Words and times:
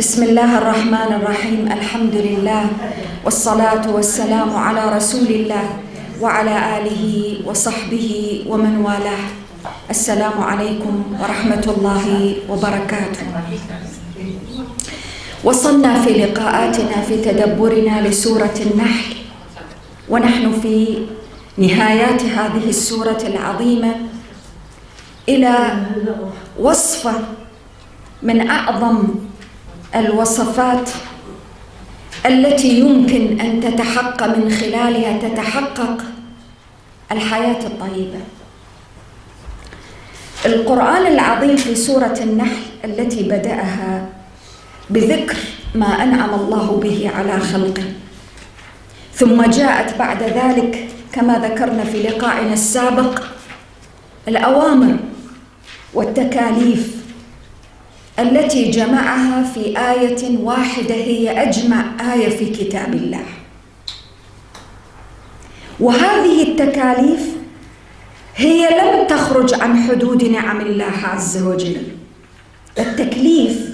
بسم 0.00 0.22
الله 0.32 0.58
الرحمن 0.58 1.10
الرحيم 1.20 1.68
الحمد 1.72 2.14
لله 2.16 2.64
والصلاة 3.24 3.84
والسلام 3.84 4.48
على 4.56 4.96
رسول 4.96 5.28
الله 5.28 5.66
وعلى 6.24 6.54
آله 6.80 7.04
وصحبه 7.44 8.08
ومن 8.48 8.80
والاه 8.80 9.24
السلام 9.92 10.36
عليكم 10.40 10.94
ورحمة 11.20 11.64
الله 11.76 12.06
وبركاته 12.48 13.26
وصلنا 15.44 15.92
في 16.00 16.10
لقاءاتنا 16.24 16.96
في 17.04 17.20
تدبرنا 17.20 18.00
لسورة 18.00 18.56
النحل 18.56 19.12
ونحن 20.08 20.44
في 20.64 21.04
نهايات 21.60 22.22
هذه 22.24 22.64
السورة 22.72 23.20
العظيمة 23.20 23.92
إلى 25.28 25.52
وصفة 26.56 27.14
من 28.24 28.48
أعظم 28.48 29.28
الوصفات 29.94 30.90
التي 32.26 32.80
يمكن 32.80 33.40
أن 33.40 33.60
تتحقق 33.60 34.36
من 34.36 34.50
خلالها 34.50 35.28
تتحقق 35.28 36.04
الحياة 37.12 37.66
الطيبة. 37.66 38.20
القرآن 40.46 41.06
العظيم 41.06 41.56
في 41.56 41.74
سورة 41.74 42.18
النحل 42.20 42.62
التي 42.84 43.22
بدأها 43.22 44.06
بذكر 44.90 45.36
ما 45.74 46.02
أنعم 46.02 46.34
الله 46.34 46.80
به 46.82 47.10
على 47.14 47.40
خلقه. 47.40 47.84
ثم 49.14 49.42
جاءت 49.42 49.98
بعد 49.98 50.22
ذلك 50.22 50.88
كما 51.12 51.38
ذكرنا 51.38 51.84
في 51.84 52.02
لقائنا 52.02 52.52
السابق 52.52 53.22
الأوامر 54.28 54.96
والتكاليف 55.94 56.99
التي 58.18 58.70
جمعها 58.70 59.42
في 59.42 59.78
آية 59.78 60.38
واحدة 60.38 60.94
هي 60.94 61.42
أجمع 61.42 61.84
آية 62.14 62.28
في 62.28 62.50
كتاب 62.50 62.94
الله. 62.94 63.24
وهذه 65.80 66.42
التكاليف 66.42 67.20
هي 68.36 68.68
لم 68.68 69.06
تخرج 69.06 69.54
عن 69.60 69.82
حدود 69.82 70.24
نعم 70.24 70.60
الله 70.60 70.92
عز 71.04 71.42
وجل. 71.42 71.82
التكليف 72.78 73.70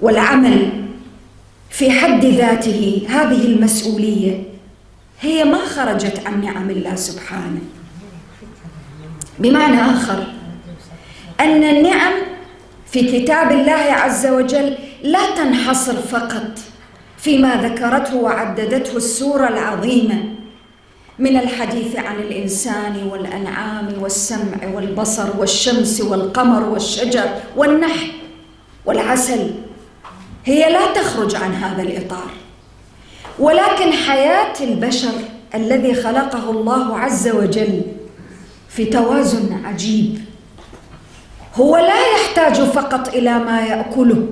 والعمل 0.00 0.84
في 1.70 1.90
حد 1.90 2.24
ذاته 2.24 3.06
هذه 3.08 3.44
المسؤولية 3.44 4.42
هي 5.20 5.44
ما 5.44 5.58
خرجت 5.64 6.26
عن 6.26 6.40
نعم 6.40 6.70
الله 6.70 6.94
سبحانه. 6.94 7.60
بمعنى 9.38 9.80
آخر 9.80 10.26
أن 11.40 11.64
النعم 11.64 12.12
في 12.90 13.20
كتاب 13.20 13.52
الله 13.52 13.72
عز 13.72 14.26
وجل 14.26 14.74
لا 15.02 15.30
تنحصر 15.36 15.94
فقط 15.96 16.58
فيما 17.18 17.56
ذكرته 17.56 18.16
وعددته 18.16 18.96
السورة 18.96 19.48
العظيمة 19.48 20.24
من 21.18 21.36
الحديث 21.36 21.96
عن 21.96 22.16
الإنسان 22.16 23.08
والأنعام 23.12 23.92
والسمع 24.00 24.56
والبصر 24.74 25.36
والشمس 25.38 26.00
والقمر 26.00 26.68
والشجر 26.68 27.28
والنحل 27.56 28.10
والعسل. 28.86 29.50
هي 30.44 30.72
لا 30.72 30.92
تخرج 30.92 31.34
عن 31.34 31.54
هذا 31.54 31.82
الإطار. 31.82 32.30
ولكن 33.38 33.92
حياة 33.92 34.52
البشر 34.60 35.12
الذي 35.54 35.94
خلقه 35.94 36.50
الله 36.50 36.98
عز 36.98 37.28
وجل 37.28 37.82
في 38.68 38.84
توازن 38.84 39.64
عجيب. 39.64 40.27
هو 41.60 41.76
لا 41.76 42.00
يحتاج 42.14 42.54
فقط 42.54 43.08
إلى 43.08 43.38
ما 43.38 43.60
يأكله 43.60 44.26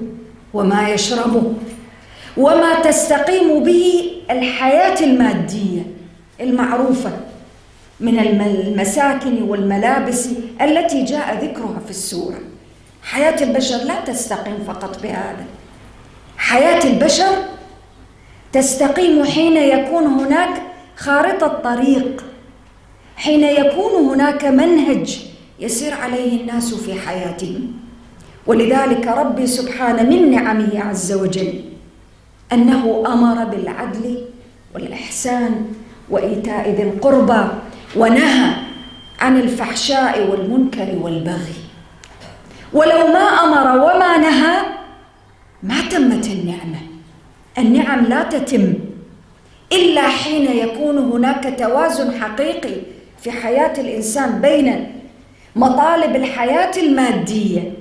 وما 0.55 0.89
يشربه 0.89 1.53
وما 2.37 2.75
تستقيم 2.81 3.63
به 3.65 4.13
الحياة 4.31 5.01
المادية 5.05 5.83
المعروفة 6.41 7.11
من 8.01 8.19
المساكن 8.19 9.43
والملابس 9.43 10.29
التي 10.61 11.05
جاء 11.05 11.45
ذكرها 11.45 11.79
في 11.85 11.91
السورة. 11.91 12.39
حياة 13.03 13.43
البشر 13.43 13.77
لا 13.77 14.01
تستقيم 14.07 14.59
فقط 14.67 15.03
بهذا. 15.03 15.45
حياة 16.39 16.85
البشر 16.85 17.35
تستقيم 18.53 19.25
حين 19.25 19.57
يكون 19.57 20.07
هناك 20.07 20.63
خارطة 20.97 21.49
طريق 21.49 22.25
حين 23.17 23.43
يكون 23.45 23.93
هناك 24.11 24.45
منهج 24.45 25.27
يسير 25.61 25.95
عليه 25.95 26.41
الناس 26.41 26.75
في 26.75 27.01
حياتهم. 27.01 27.73
ولذلك 28.47 29.07
ربي 29.07 29.47
سبحانه 29.47 30.03
من 30.03 30.31
نعمه 30.31 30.81
عز 30.81 31.13
وجل 31.13 31.61
أنه 32.53 33.05
أمر 33.07 33.45
بالعدل 33.45 34.25
والإحسان 34.75 35.67
وإيتاء 36.11 36.71
ذي 36.71 36.83
القربى 36.83 37.49
ونهى 37.97 38.53
عن 39.21 39.41
الفحشاء 39.41 40.31
والمنكر 40.31 40.99
والبغي. 41.03 41.61
ولو 42.73 43.07
ما 43.07 43.27
أمر 43.45 43.85
وما 43.85 44.17
نهى 44.17 44.57
ما 45.63 45.81
تمت 45.91 46.27
النعمة. 46.27 46.79
النعم 47.59 48.05
لا 48.05 48.23
تتم 48.23 48.75
إلا 49.73 50.09
حين 50.09 50.57
يكون 50.57 50.99
هناك 50.99 51.55
توازن 51.59 52.21
حقيقي 52.21 52.75
في 53.23 53.31
حياة 53.31 53.81
الإنسان 53.81 54.41
بين 54.41 54.96
مطالب 55.57 56.17
الحياة 56.17 56.71
المادية 56.77 57.73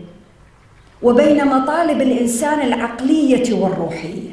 وبين 1.02 1.46
مطالب 1.48 2.02
الإنسان 2.02 2.62
العقلية 2.62 3.54
والروحية. 3.54 4.30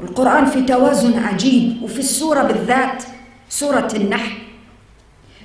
القرآن 0.00 0.44
في 0.46 0.62
توازن 0.62 1.18
عجيب 1.18 1.82
وفي 1.82 1.98
السورة 1.98 2.42
بالذات 2.42 3.02
سورة 3.48 3.88
النحل 3.94 4.32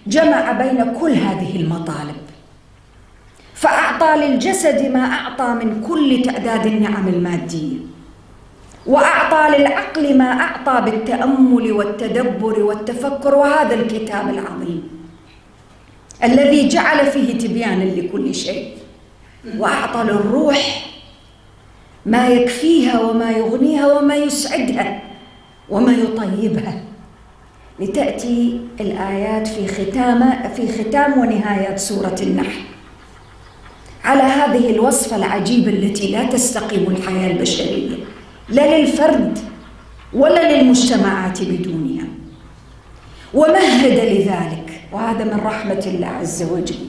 جمع 0.07 0.51
بين 0.51 0.93
كل 0.93 1.11
هذه 1.11 1.55
المطالب 1.55 2.15
فأعطى 3.53 4.15
للجسد 4.25 4.91
ما 4.91 4.99
أعطى 4.99 5.47
من 5.65 5.83
كل 5.87 6.21
تعداد 6.25 6.65
النعم 6.65 7.07
المادية 7.07 7.77
وأعطى 8.85 9.57
للعقل 9.57 10.17
ما 10.17 10.25
أعطى 10.41 10.91
بالتأمل 10.91 11.71
والتدبر 11.71 12.59
والتفكر 12.59 13.35
وهذا 13.35 13.75
الكتاب 13.75 14.29
العظيم. 14.29 15.02
الذي 16.23 16.67
جعل 16.67 17.05
فيه 17.11 17.37
تبيانا 17.37 17.83
لكل 17.83 18.35
شيء 18.35 18.73
وأعطى 19.57 20.03
للروح 20.03 20.85
ما 22.05 22.27
يكفيها 22.27 23.01
وما 23.01 23.31
يغنيها 23.31 23.93
وما 23.93 24.15
يسعدها 24.15 25.01
وما 25.69 25.91
يطيبها. 25.91 26.83
لتأتي 27.79 28.61
الآيات 28.79 29.47
في 29.47 29.67
ختام 29.67 30.49
في 30.55 30.83
ختام 30.83 31.17
ونهايات 31.17 31.79
سورة 31.79 32.15
النحل. 32.21 32.61
على 34.03 34.23
هذه 34.23 34.69
الوصفه 34.69 35.15
العجيبة 35.15 35.69
التي 35.69 36.11
لا 36.11 36.23
تستقيم 36.23 36.87
الحياة 36.91 37.31
البشرية 37.31 37.95
لا 38.49 38.77
للفرد 38.77 39.39
ولا 40.13 40.51
للمجتمعات 40.51 41.41
بدونها. 41.41 42.05
ومهد 43.33 43.99
لذلك 43.99 44.62
وهذا 44.93 45.23
من 45.23 45.39
رحمة 45.45 45.83
الله 45.85 46.07
عز 46.07 46.43
وجل. 46.43 46.85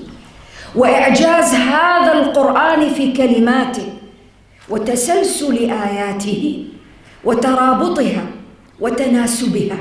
وإعجاز 0.75 1.55
هذا 1.55 2.13
القرآن 2.13 2.91
في 2.91 3.13
كلماته 3.13 3.93
وتسلسل 4.69 5.71
آياته 5.71 6.65
وترابطها 7.25 8.27
وتناسبها. 8.81 9.77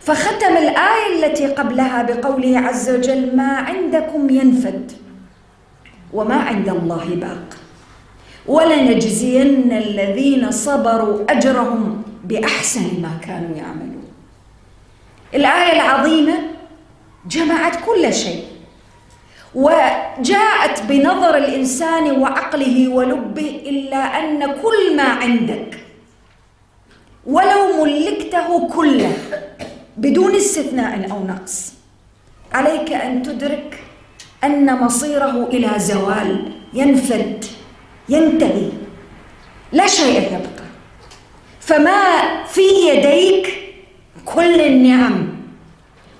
فختم 0.00 0.56
الآية 0.56 1.24
التي 1.24 1.46
قبلها 1.46 2.02
بقوله 2.02 2.58
عز 2.58 2.90
وجل 2.90 3.36
ما 3.36 3.56
عندكم 3.56 4.30
ينفد 4.30 4.92
وما 6.12 6.34
عند 6.34 6.68
الله 6.68 7.04
باق. 7.14 7.48
ولنجزين 8.46 9.72
الذين 9.72 10.50
صبروا 10.50 11.18
أجرهم 11.28 12.02
بأحسن 12.24 13.02
ما 13.02 13.18
كانوا 13.26 13.56
يعملون. 13.56 14.04
الآية 15.34 15.72
العظيمة 15.72 16.51
جمعت 17.26 17.84
كل 17.86 18.14
شيء. 18.14 18.44
وجاءت 19.54 20.82
بنظر 20.88 21.36
الإنسان 21.36 22.10
وعقله 22.10 22.88
ولبه 22.88 23.62
إلا 23.66 23.96
أن 23.96 24.46
كل 24.62 24.96
ما 24.96 25.02
عندك 25.02 25.78
ولو 27.26 27.84
ملكته 27.84 28.68
كله 28.68 29.12
بدون 29.96 30.36
استثناء 30.36 31.10
أو 31.12 31.26
نقص. 31.26 31.72
عليك 32.52 32.92
أن 32.92 33.22
تدرك 33.22 33.84
أن 34.44 34.78
مصيره 34.78 35.44
إلى 35.52 35.78
زوال 35.78 36.52
ينفد 36.74 37.44
ينتهي 38.08 38.68
لا 39.72 39.86
شيء 39.86 40.26
يبقى. 40.26 40.66
فما 41.60 42.00
في 42.44 42.62
يديك 42.88 43.54
كل 44.24 44.60
النعم. 44.60 45.31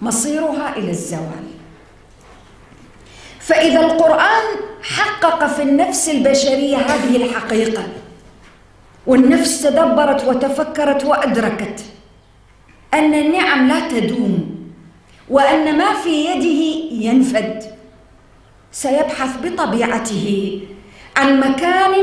مصيرها 0.03 0.77
إلى 0.77 0.91
الزوال. 0.91 1.47
فإذا 3.41 3.81
القرآن 3.81 4.45
حقق 4.83 5.47
في 5.47 5.63
النفس 5.63 6.09
البشرية 6.09 6.77
هذه 6.77 7.17
الحقيقة 7.17 7.83
والنفس 9.07 9.63
تدبرت 9.63 10.25
وتفكرت 10.25 11.05
وأدركت 11.05 11.85
أن 12.95 13.15
النعم 13.15 13.69
لا 13.69 13.89
تدوم 13.89 14.63
وأن 15.29 15.79
ما 15.79 15.93
في 15.95 16.25
يده 16.27 16.63
ينفد 17.07 17.63
سيبحث 18.73 19.31
بطبيعته 19.45 20.61
عن 21.17 21.41
مكان 21.41 21.95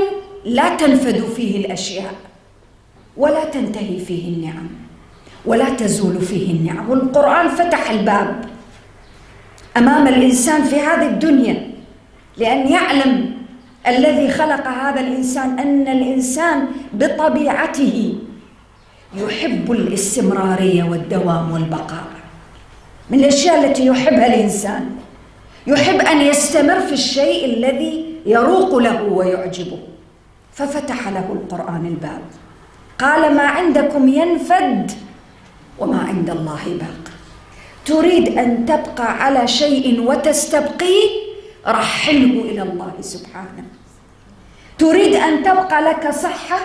لا 0.46 0.76
تنفد 0.76 1.24
فيه 1.36 1.66
الأشياء 1.66 2.14
ولا 3.18 3.46
تنتهي 3.46 4.00
فيه 4.06 4.28
النعم. 4.28 4.70
ولا 5.46 5.70
تزول 5.70 6.22
فيه 6.22 6.52
النعم. 6.52 6.90
والقرآن 6.90 7.50
فتح 7.50 7.92
الباب 7.92 8.46
أمام 9.78 10.08
الإنسان 10.08 10.64
في 10.64 10.76
هذه 10.76 11.08
الدنيا 11.08 11.72
لأن 12.38 12.68
يعلم 12.68 13.34
الذي 13.88 14.30
خلق 14.30 14.68
هذا 14.68 15.00
الإنسان 15.00 15.60
أن 15.60 15.88
الإنسان 15.88 16.68
بطبيعته 16.94 18.16
يحب 19.18 19.72
الاستمرارية 19.72 20.84
والدوام 20.84 21.52
والبقاء. 21.52 22.08
من 23.10 23.20
الأشياء 23.20 23.66
التي 23.66 23.86
يحبها 23.86 24.28
الإنسان. 24.28 24.90
يحب 25.68 26.00
أن 26.02 26.22
يستمر 26.22 26.80
في 26.80 26.94
الشيء 26.94 27.46
الذي 27.46 28.06
يروق 28.26 28.78
له 28.78 29.04
ويعجبه. 29.04 29.80
ففتح 30.54 31.08
له 31.08 31.26
القرآن 31.34 31.86
الباب. 31.86 32.22
قال 33.00 33.36
ما 33.36 33.44
عندكم 33.44 34.08
ينفد 34.08 34.92
وما 35.80 36.00
عند 36.00 36.30
الله 36.30 36.64
باق. 36.80 37.04
تريد 37.86 38.38
أن 38.38 38.66
تبقى 38.66 39.24
على 39.24 39.48
شيء 39.48 40.02
وتستبقيه 40.02 41.10
رحله 41.68 42.34
إلى 42.50 42.62
الله 42.62 42.94
سبحانه. 43.02 43.66
تريد 44.78 45.16
أن 45.16 45.44
تبقى 45.44 45.82
لك 45.82 46.12
صحة 46.12 46.60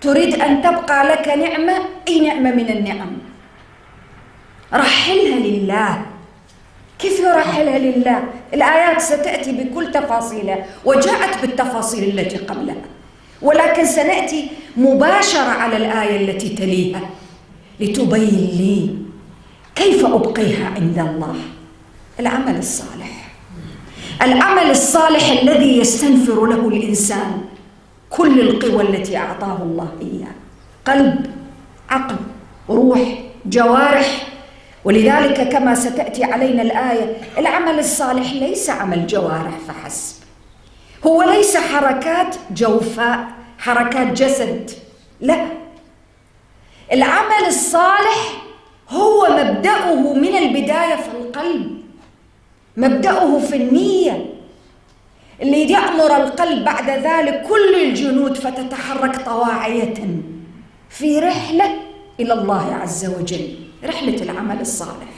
تريد 0.00 0.40
أن 0.40 0.62
تبقى 0.62 1.08
لك 1.08 1.28
نعمة 1.28 1.76
أي 2.08 2.20
نعمة 2.20 2.50
من 2.54 2.68
النعم؟ 2.70 3.12
رحلها 4.74 5.38
لله. 5.38 6.02
كيف 6.98 7.20
يرحلها 7.20 7.78
لله؟ 7.78 8.24
الآيات 8.54 9.00
ستأتي 9.00 9.52
بكل 9.52 9.92
تفاصيلها 9.92 10.66
وجاءت 10.84 11.40
بالتفاصيل 11.40 12.18
التي 12.18 12.36
قبلها. 12.36 12.86
ولكن 13.42 13.84
سنأتي 13.84 14.50
مباشرة 14.76 15.50
على 15.62 15.76
الآية 15.76 16.16
التي 16.24 16.48
تليها. 16.48 17.00
لتبين 17.80 18.50
لي 18.58 18.90
كيف 19.74 20.06
أبقيها 20.06 20.66
عند 20.66 20.98
الله؟ 20.98 21.36
العمل 22.20 22.56
الصالح. 22.58 23.32
العمل 24.22 24.70
الصالح 24.70 25.30
الذي 25.42 25.78
يستنفر 25.78 26.46
له 26.46 26.68
الإنسان 26.68 27.40
كل 28.10 28.40
القوى 28.40 28.82
التي 28.82 29.16
أعطاه 29.16 29.62
الله 29.62 29.88
إياه. 30.02 30.34
قلب 30.86 31.26
عقل 31.90 32.16
روح 32.70 33.00
جوارح. 33.46 34.26
ولذلك 34.84 35.48
كما 35.48 35.74
ستأتي 35.74 36.24
علينا 36.24 36.62
الآية 36.62 37.16
العمل 37.38 37.78
الصالح 37.78 38.32
ليس 38.32 38.70
عمل 38.70 39.06
جوارح 39.06 39.58
فحسب. 39.68 40.16
هو 41.06 41.22
ليس 41.22 41.56
حركات 41.56 42.36
جوفاء 42.50 43.28
حركات 43.58 44.12
جسد. 44.22 44.70
لا. 45.20 45.65
العمل 46.92 47.46
الصالح 47.46 48.32
هو 48.90 49.28
مبدأه 49.30 49.94
من 50.14 50.36
البداية 50.36 50.96
في 50.96 51.08
القلب 51.20 51.76
مبدأه 52.76 53.38
في 53.38 53.56
النية. 53.56 54.26
اللي 55.42 55.70
يأمر 55.70 56.16
القلب 56.16 56.64
بعد 56.64 56.90
ذلك 56.90 57.42
كل 57.48 57.74
الجنود 57.82 58.36
فتتحرك 58.36 59.16
طواعية 59.24 59.94
في 60.88 61.18
رحلة 61.18 61.74
إلى 62.20 62.32
الله 62.32 62.74
عز 62.74 63.06
وجل 63.20 63.48
رحلة 63.84 64.22
العمل 64.22 64.60
الصالح. 64.60 65.16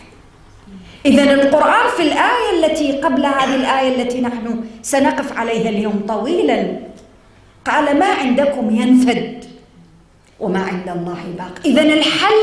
إذا 1.07 1.23
القرآن 1.23 1.89
في 1.97 2.03
الآية 2.03 2.65
التي 2.67 2.93
قبل 3.01 3.27
هذه 3.27 3.55
الآية 3.55 4.03
التي 4.03 4.21
نحن 4.21 4.65
سنقف 4.83 5.39
عليها 5.39 5.69
اليوم 5.69 6.05
طويلا 6.09 6.79
قال 7.67 7.99
ما 7.99 8.07
عندكم 8.07 8.71
ينفد 8.77 9.38
وما 10.41 10.63
عند 10.63 10.89
الله 10.89 11.25
باق. 11.39 11.59
إذا 11.65 11.83
الحل 11.83 12.43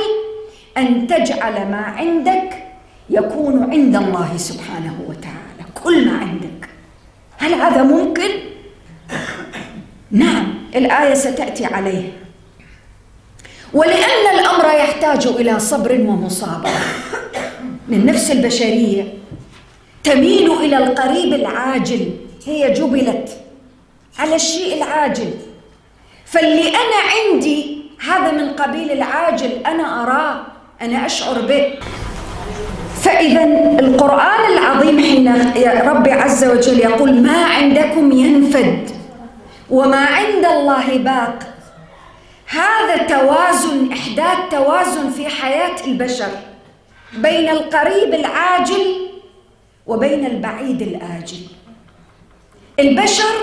أن 0.78 1.08
تجعل 1.08 1.54
ما 1.54 1.78
عندك 1.78 2.64
يكون 3.10 3.64
عند 3.64 3.96
الله 3.96 4.38
سبحانه 4.38 5.00
وتعالى. 5.08 5.72
كل 5.84 6.06
ما 6.06 6.18
عندك. 6.18 6.70
هل 7.38 7.54
هذا 7.54 7.84
ممكن؟ 7.84 8.30
نعم 10.12 10.54
الآية 10.76 11.14
ستأتي 11.14 11.66
عليه. 11.66 12.14
ولأن 13.74 14.40
الأمر 14.40 14.66
يحتاج 14.66 15.28
إلى 15.28 15.60
صبر 15.60 15.92
ومصابرة. 15.92 16.80
من 17.88 18.06
نفس 18.06 18.32
البشرية 18.32 19.14
تميل 20.04 20.52
إلى 20.52 20.78
القريب 20.78 21.34
العاجل. 21.34 22.10
هي 22.46 22.74
جبلت 22.74 23.38
على 24.20 24.36
الشيء 24.36 24.78
العاجل. 24.78 25.30
فاللي 26.26 26.70
أنا 26.70 27.00
عندي 27.16 27.75
هذا 28.00 28.32
من 28.32 28.50
قبيل 28.50 28.92
العاجل 28.92 29.52
أنا 29.66 30.04
أراه 30.04 30.42
أنا 30.82 31.06
أشعر 31.06 31.42
به. 31.42 31.74
فإذا 33.02 33.44
القرآن 33.80 34.54
العظيم 34.54 35.00
حين 35.00 35.28
ربي 35.88 36.12
عز 36.12 36.46
وجل 36.46 36.80
يقول 36.80 37.22
ما 37.22 37.46
عندكم 37.46 38.12
ينفد 38.12 38.90
وما 39.70 40.06
عند 40.06 40.46
الله 40.46 40.98
باق. 40.98 41.40
هذا 42.48 42.98
توازن 42.98 43.92
إحداث 43.92 44.38
توازن 44.52 45.10
في 45.10 45.28
حياة 45.28 45.76
البشر 45.88 46.30
بين 47.14 47.50
القريب 47.50 48.14
العاجل 48.14 48.96
وبين 49.88 50.26
البعيد 50.26 50.82
الآجل. 50.82 51.40
البشر 52.80 53.36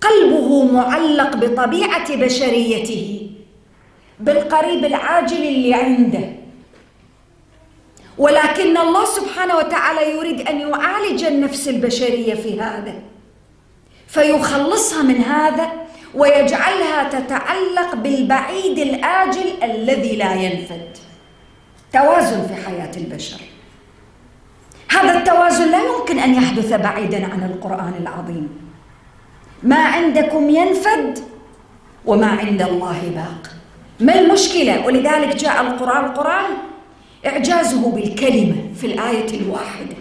قلبه 0.00 0.64
معلق 0.64 1.36
بطبيعة 1.36 2.16
بشريته. 2.16 3.21
بالقريب 4.22 4.84
العاجل 4.84 5.36
اللي 5.36 5.74
عنده. 5.74 6.32
ولكن 8.18 8.76
الله 8.76 9.04
سبحانه 9.04 9.56
وتعالى 9.56 10.10
يريد 10.10 10.48
أن 10.48 10.60
يعالج 10.60 11.24
النفس 11.24 11.68
البشرية 11.68 12.34
في 12.34 12.60
هذا. 12.60 12.94
فيخلصها 14.06 15.02
من 15.02 15.16
هذا 15.20 15.72
ويجعلها 16.14 17.08
تتعلق 17.08 17.94
بالبعيد 17.94 18.78
الآجل 18.78 19.62
الذي 19.62 20.16
لا 20.16 20.34
ينفد. 20.34 20.88
توازن 21.92 22.46
في 22.46 22.54
حياة 22.66 22.96
البشر. 22.96 23.40
هذا 24.90 25.18
التوازن 25.18 25.70
لا 25.70 25.80
يمكن 25.82 26.18
أن 26.18 26.34
يحدث 26.34 26.72
بعيدا 26.72 27.32
عن 27.32 27.42
القرآن 27.42 27.94
العظيم. 28.00 28.48
ما 29.62 29.84
عندكم 29.86 30.50
ينفد 30.50 31.18
وما 32.06 32.26
عند 32.26 32.62
الله 32.62 33.12
باق. 33.14 33.61
ما 34.02 34.18
المشكلة؟ 34.20 34.86
ولذلك 34.86 35.36
جاء 35.36 35.60
القرآن. 35.60 36.04
القرآن 36.04 36.44
إعجازه 37.26 37.90
بالكلمة 37.90 38.56
في 38.80 38.86
الآية 38.86 39.40
الواحدة. 39.40 39.96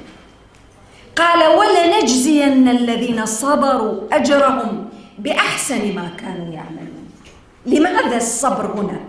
قال 1.16 1.40
ولنجزين 1.58 2.70
الذين 2.70 3.26
صبروا 3.26 4.02
أجرهم 4.12 4.90
بأحسن 5.20 5.96
ما 5.96 6.10
كانوا 6.18 6.54
يعملون. 6.54 7.10
لماذا 7.66 8.18
الصبر 8.18 8.66
هنا؟ 8.66 9.00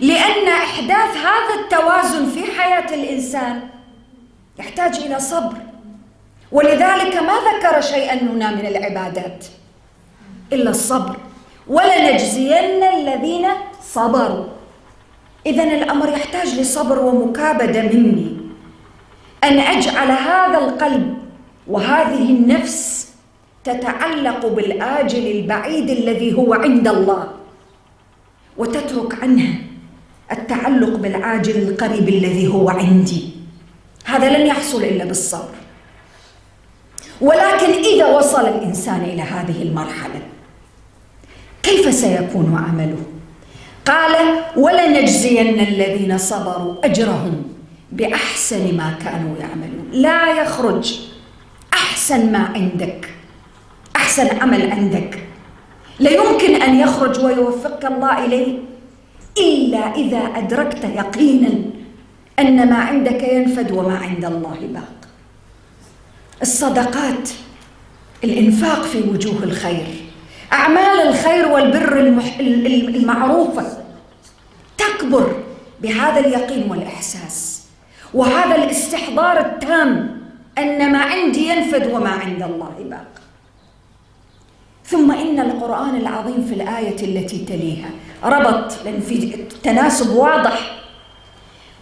لأن 0.00 0.48
إحداث 0.48 1.16
هذا 1.16 1.54
التوازن 1.60 2.26
في 2.26 2.60
حياة 2.60 2.94
الإنسان 2.94 3.60
يحتاج 4.58 4.96
إلى 4.96 5.20
صبر. 5.20 5.56
ولذلك 6.52 7.16
ما 7.16 7.34
ذكر 7.48 7.80
شيئا 7.80 8.14
هنا 8.14 8.50
من 8.50 8.66
العبادات 8.66 9.44
إلا 10.52 10.70
الصبر. 10.70 11.16
ولنجزين 11.68 12.82
الذين 12.82 13.35
صبروا 13.96 14.44
إذا 15.46 15.64
الأمر 15.64 16.08
يحتاج 16.08 16.60
لصبر 16.60 16.98
ومكابدة 16.98 17.82
مني. 17.82 18.36
أن 19.44 19.58
أجعل 19.58 20.10
هذا 20.10 20.58
القلب 20.58 21.16
وهذه 21.66 22.24
النفس 22.30 23.08
تتعلق 23.64 24.46
بالآجل 24.46 25.26
البعيد 25.30 25.90
الذي 25.90 26.34
هو 26.34 26.54
عند 26.54 26.88
الله 26.88 27.28
وتترك 28.56 29.22
عنها 29.22 29.54
التعلق 30.32 30.96
بالعاجل 30.96 31.56
القريب 31.68 32.08
الذي 32.08 32.46
هو 32.54 32.70
عندي. 32.70 33.30
هذا 34.04 34.38
لن 34.38 34.46
يحصل 34.46 34.82
إلا 34.84 35.04
بالصبر. 35.04 35.56
ولكن 37.20 37.70
إذا 37.94 38.06
وصل 38.06 38.44
الإنسان 38.48 39.00
إلى 39.00 39.22
هذه 39.22 39.62
المرحلة 39.62 40.20
كيف 41.62 41.94
سيكون 41.94 42.64
عمله؟ 42.68 43.15
قال 43.86 44.14
ولنجزين 44.56 45.60
الذين 45.60 46.18
صبروا 46.18 46.74
أجرهم 46.84 47.42
بأحسن 47.92 48.76
ما 48.76 48.94
كانوا 49.04 49.36
يعملون. 49.40 49.88
لا 49.92 50.42
يخرج 50.42 51.00
أحسن 51.72 52.32
ما 52.32 52.38
عندك 52.38 53.08
أحسن 53.96 54.40
عمل 54.40 54.70
عندك. 54.70 55.18
لا 56.00 56.10
يمكن 56.10 56.62
أن 56.62 56.80
يخرج 56.80 57.24
ويوفقك 57.24 57.84
الله 57.84 58.24
إليه 58.24 58.58
إلا 59.38 59.94
إذا 59.94 60.18
أدركت 60.18 60.84
يقينا 60.84 61.54
أن 62.38 62.70
ما 62.70 62.76
عندك 62.76 63.22
ينفد 63.22 63.72
وما 63.72 63.98
عند 63.98 64.24
الله 64.24 64.58
باق. 64.72 64.96
الصدقات 66.42 67.30
الإنفاق 68.24 68.82
في 68.82 68.98
وجوه 68.98 69.42
الخير. 69.42 70.05
أعمال 70.52 71.08
الخير 71.08 71.48
والبر 71.48 71.98
المعروفة 72.88 73.66
تكبر 74.78 75.42
بهذا 75.82 76.20
اليقين 76.20 76.70
والإحساس. 76.70 77.66
وهذا 78.14 78.54
الاستحضار 78.54 79.40
التام 79.40 80.20
أن 80.58 80.92
ما 80.92 80.98
عندي 80.98 81.48
ينفد 81.48 81.92
وما 81.92 82.10
عند 82.10 82.42
الله 82.42 82.74
باق. 82.90 83.08
ثم 84.84 85.12
إن 85.12 85.40
القرآن 85.40 85.96
العظيم 85.96 86.46
في 86.46 86.54
الآية 86.54 87.04
التي 87.04 87.44
تليها 87.44 87.90
ربط 88.24 88.72
لأن 88.84 89.00
في 89.00 89.44
تناسب 89.62 90.10
واضح. 90.10 90.82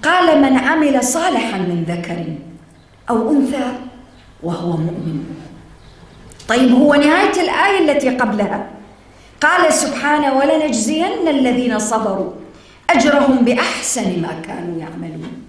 قال 0.02 0.42
من 0.42 0.58
عمل 0.58 1.04
صالحا 1.04 1.58
من 1.58 1.84
ذكر 1.88 2.24
أو 3.10 3.30
أنثى 3.30 3.72
وهو 4.42 4.70
مؤمن. 4.70 5.24
طيب 6.48 6.72
هو 6.72 6.94
نهاية 6.94 7.40
الآية 7.42 7.90
التي 7.90 8.08
قبلها. 8.08 8.70
قال 9.40 9.72
سبحانه 9.72 10.38
ولنجزين 10.38 11.28
الذين 11.28 11.78
صبروا. 11.78 12.32
أجرهم 12.90 13.36
بأحسن 13.36 14.22
ما 14.22 14.40
كانوا 14.46 14.80
يعملون. 14.80 15.42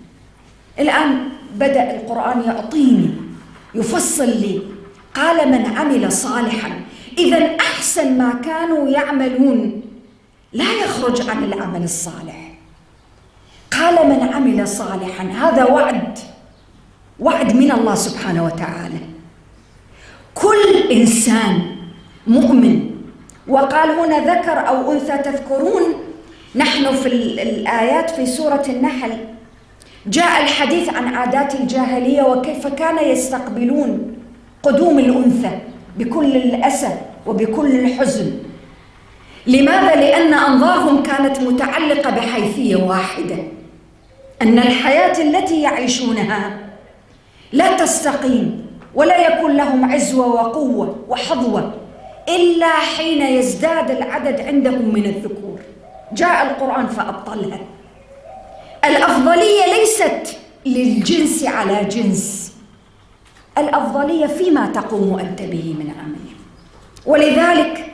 الآن 0.79 1.29
بدأ 1.55 1.95
القرآن 1.95 2.43
يعطيني 2.43 3.09
يفصل 3.75 4.29
لي. 4.29 4.61
قال 5.15 5.51
من 5.51 5.65
عمل 5.65 6.11
صالحا 6.11 6.81
إذا 7.17 7.55
أحسن 7.59 8.17
ما 8.17 8.33
كانوا 8.45 8.89
يعملون 8.89 9.81
لا 10.53 10.73
يخرج 10.83 11.29
عن 11.29 11.43
العمل 11.43 11.83
الصالح. 11.83 12.51
قال 13.71 14.09
من 14.09 14.29
عمل 14.33 14.67
صالحا 14.67 15.23
هذا 15.23 15.65
وعد 15.65 16.19
وعد 17.19 17.55
من 17.55 17.71
الله 17.71 17.95
سبحانه 17.95 18.45
وتعالى. 18.45 19.14
كل 20.35 20.91
إنسان 20.91 21.61
مؤمن. 22.27 22.91
وقال 23.47 23.89
هنا 23.89 24.19
ذكر 24.19 24.67
أو 24.67 24.91
أنثى 24.91 25.17
تذكرون 25.17 25.83
نحن 26.55 26.95
في 26.95 27.07
الآيات 27.43 28.09
في 28.09 28.25
سورة 28.25 28.63
النحل. 28.69 29.11
جاء 30.07 30.43
الحديث 30.43 30.89
عن 30.89 31.15
عادات 31.15 31.55
الجاهلية 31.55 32.21
وكيف 32.21 32.67
كان 32.67 33.09
يستقبلون 33.09 34.17
قدوم 34.63 34.99
الأنثى 34.99 35.59
بكل 35.97 36.35
الأسى 36.35 36.97
وبكل 37.25 37.79
الحزن. 37.79 38.31
لماذا؟ 39.47 39.95
لأن 39.95 40.33
أنظارهم 40.33 41.03
كانت 41.03 41.39
متعلقة 41.39 42.09
بحيثية 42.09 42.75
واحدة. 42.75 43.35
أن 44.41 44.59
الحياة 44.59 45.21
التي 45.21 45.61
يعيشونها 45.61 46.57
لا 47.51 47.77
تستقيم. 47.77 48.64
ولا 48.95 49.27
يكون 49.27 49.57
لهم 49.57 49.91
عزوة 49.91 50.27
وقوة 50.27 50.95
وحظوة 51.09 51.73
إلا 52.29 52.69
حين 52.69 53.21
يزداد 53.21 53.91
العدد 53.91 54.41
عندهم 54.41 54.93
من 54.93 55.05
الذكور. 55.05 55.59
جاء 56.13 56.45
القرآن 56.51 56.87
فأبطلها. 56.87 57.59
الأفضلية 58.85 59.65
ليست 59.79 60.37
للجنس 60.65 61.43
على 61.43 61.85
جنس. 61.85 62.53
الأفضلية 63.57 64.27
فيما 64.27 64.67
تقوم 64.67 65.19
أنت 65.19 65.41
به 65.41 65.75
من 65.79 65.93
عمل. 65.99 66.25
ولذلك 67.05 67.85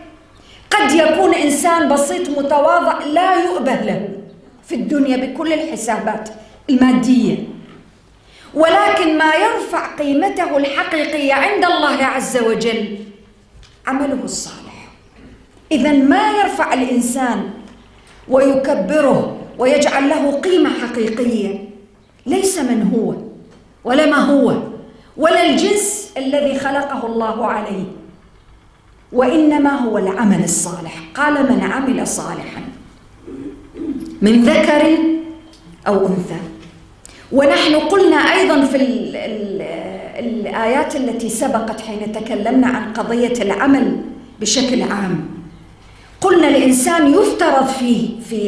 قد 0.71 0.91
يكون 0.91 1.33
إنسان 1.33 1.89
بسيط 1.93 2.29
متواضع 2.29 3.03
لا 3.03 3.43
يؤبه 3.43 3.75
له 3.75 4.09
في 4.63 4.75
الدنيا 4.75 5.17
بكل 5.17 5.53
الحسابات 5.53 6.29
المادية. 6.69 7.37
ولكن 8.53 9.17
ما 9.17 9.31
يرفع 9.35 9.95
قيمته 9.95 10.57
الحقيقية 10.57 11.33
عند 11.33 11.65
الله 11.65 12.05
عز 12.05 12.37
وجل. 12.37 12.97
عمله 13.87 14.23
الصالح. 14.23 14.87
إذا 15.71 15.91
ما 15.91 16.31
يرفع 16.31 16.73
الإنسان 16.73 17.49
ويكبره 18.27 19.37
ويجعل 19.57 20.09
له 20.09 20.31
قيمة 20.31 20.69
حقيقية؟ 20.69 21.69
ليس 22.25 22.59
من 22.59 22.91
هو 22.93 23.15
ولا 23.83 24.05
ما 24.05 24.17
هو 24.17 24.57
ولا 25.17 25.45
الجنس 25.45 26.11
الذي 26.17 26.59
خلقه 26.59 27.05
الله 27.05 27.45
عليه. 27.45 27.83
وإنما 29.11 29.69
هو 29.69 29.97
العمل 29.97 30.43
الصالح. 30.43 30.99
قال 31.15 31.33
من 31.33 31.61
عمل 31.63 32.07
صالحا. 32.07 32.61
من 34.21 34.43
ذكر 34.43 34.97
أو 35.87 36.07
أنثى. 36.07 36.39
ونحن 37.31 37.75
قلنا 37.75 38.15
أيضا 38.15 38.65
في 38.65 38.75
ال 38.75 39.15
ال 39.15 39.61
الآيات 40.19 40.95
التي 40.95 41.29
سبقت 41.29 41.81
حين 41.81 42.11
تكلمنا 42.11 42.67
عن 42.67 42.93
قضية 42.93 43.41
العمل 43.41 44.01
بشكل 44.39 44.81
عام. 44.81 45.29
قلنا 46.21 46.47
الإنسان 46.47 47.13
يفترض 47.13 47.67
فيه 47.67 48.19
في 48.29 48.39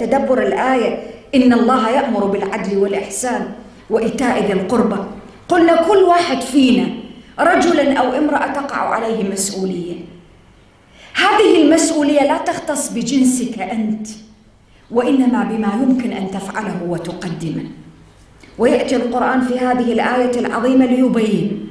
تدبر 0.00 0.42
الآية 0.42 0.98
إن 1.34 1.52
الله 1.52 1.90
يأمر 1.90 2.24
بالعدل 2.24 2.76
والإحسان 2.76 3.48
وإيتاء 3.90 4.44
ذي 4.46 4.52
القربى. 4.52 5.00
قلنا 5.48 5.82
كل 5.82 5.96
واحد 5.96 6.40
فينا 6.40 6.86
رجلا 7.38 7.98
أو 7.98 8.12
امرأة 8.12 8.52
تقع 8.52 8.76
عليه 8.94 9.30
مسؤولية. 9.30 9.94
هذه 11.14 11.62
المسؤولية 11.62 12.20
لا 12.20 12.38
تختص 12.38 12.88
بجنسك 12.92 13.58
أنت. 13.58 14.06
وإنما 14.90 15.44
بما 15.44 15.72
يمكن 15.82 16.12
أن 16.12 16.30
تفعله 16.30 16.82
وتقدمه. 16.88 17.64
ويأتي 18.58 18.96
القرآن 18.96 19.40
في 19.40 19.58
هذه 19.58 19.92
الآية 19.92 20.38
العظيمة 20.40 20.86
ليبين 20.86 21.66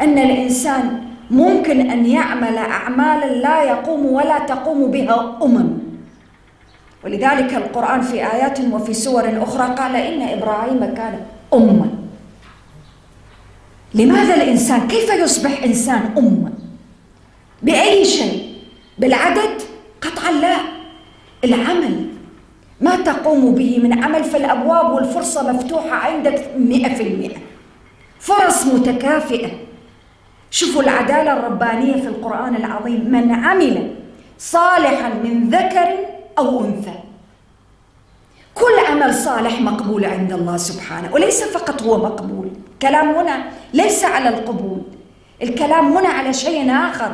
أن 0.00 0.18
الإنسان 0.18 1.02
ممكن 1.30 1.90
أن 1.90 2.06
يعمل 2.06 2.56
أعمالا 2.58 3.32
لا 3.32 3.62
يقوم 3.62 4.06
ولا 4.06 4.38
تقوم 4.38 4.90
بها 4.90 5.38
أمم. 5.42 5.68
ولذلك 7.04 7.54
القرآن 7.54 8.00
في 8.00 8.14
آيات 8.14 8.60
وفي 8.60 8.94
سور 8.94 9.42
أخرى 9.42 9.74
قال 9.74 9.96
إن 9.96 10.22
إبراهيم 10.22 10.80
كان 10.94 11.20
أمة. 11.54 11.90
لماذا 13.94 14.34
الإنسان 14.34 14.88
كيف 14.88 15.10
يصبح 15.14 15.62
إنسان 15.64 16.10
أمة؟ 16.18 16.52
بأي 17.62 18.04
شيء؟ 18.04 18.54
بالعدد؟ 18.98 19.62
قطعا 20.02 20.30
لا. 20.32 20.77
العمل. 21.44 22.06
ما 22.80 22.96
تقوم 22.96 23.54
به 23.54 23.80
من 23.82 24.04
عمل 24.04 24.24
فالأبواب 24.24 24.92
والفرصة 24.92 25.52
مفتوحة 25.52 25.90
عندك 25.90 26.50
مئة 26.58 26.94
في 26.94 27.02
المئة. 27.02 27.36
فرص 28.20 28.66
متكافئة. 28.66 29.50
شوفوا 30.50 30.82
العدالة 30.82 31.32
الربانية 31.32 32.02
في 32.02 32.08
القرآن 32.08 32.56
العظيم. 32.56 33.10
من 33.10 33.34
عمل 33.34 33.94
صالحا 34.38 35.08
من 35.08 35.50
ذكر 35.50 35.88
أو 36.38 36.64
أنثى. 36.64 36.94
كل 38.54 38.86
عمل 38.90 39.14
صالح 39.14 39.60
مقبول 39.60 40.04
عند 40.04 40.32
الله 40.32 40.56
سبحانه 40.56 41.14
وليس 41.14 41.44
فقط 41.44 41.82
هو 41.82 41.98
مقبول. 41.98 42.50
كلام 42.82 43.08
هنا 43.08 43.44
ليس 43.74 44.04
على 44.04 44.28
القبول. 44.28 44.80
الكلام 45.42 45.96
هنا 45.96 46.08
على 46.08 46.32
شيء 46.32 46.72
آخر. 46.72 47.12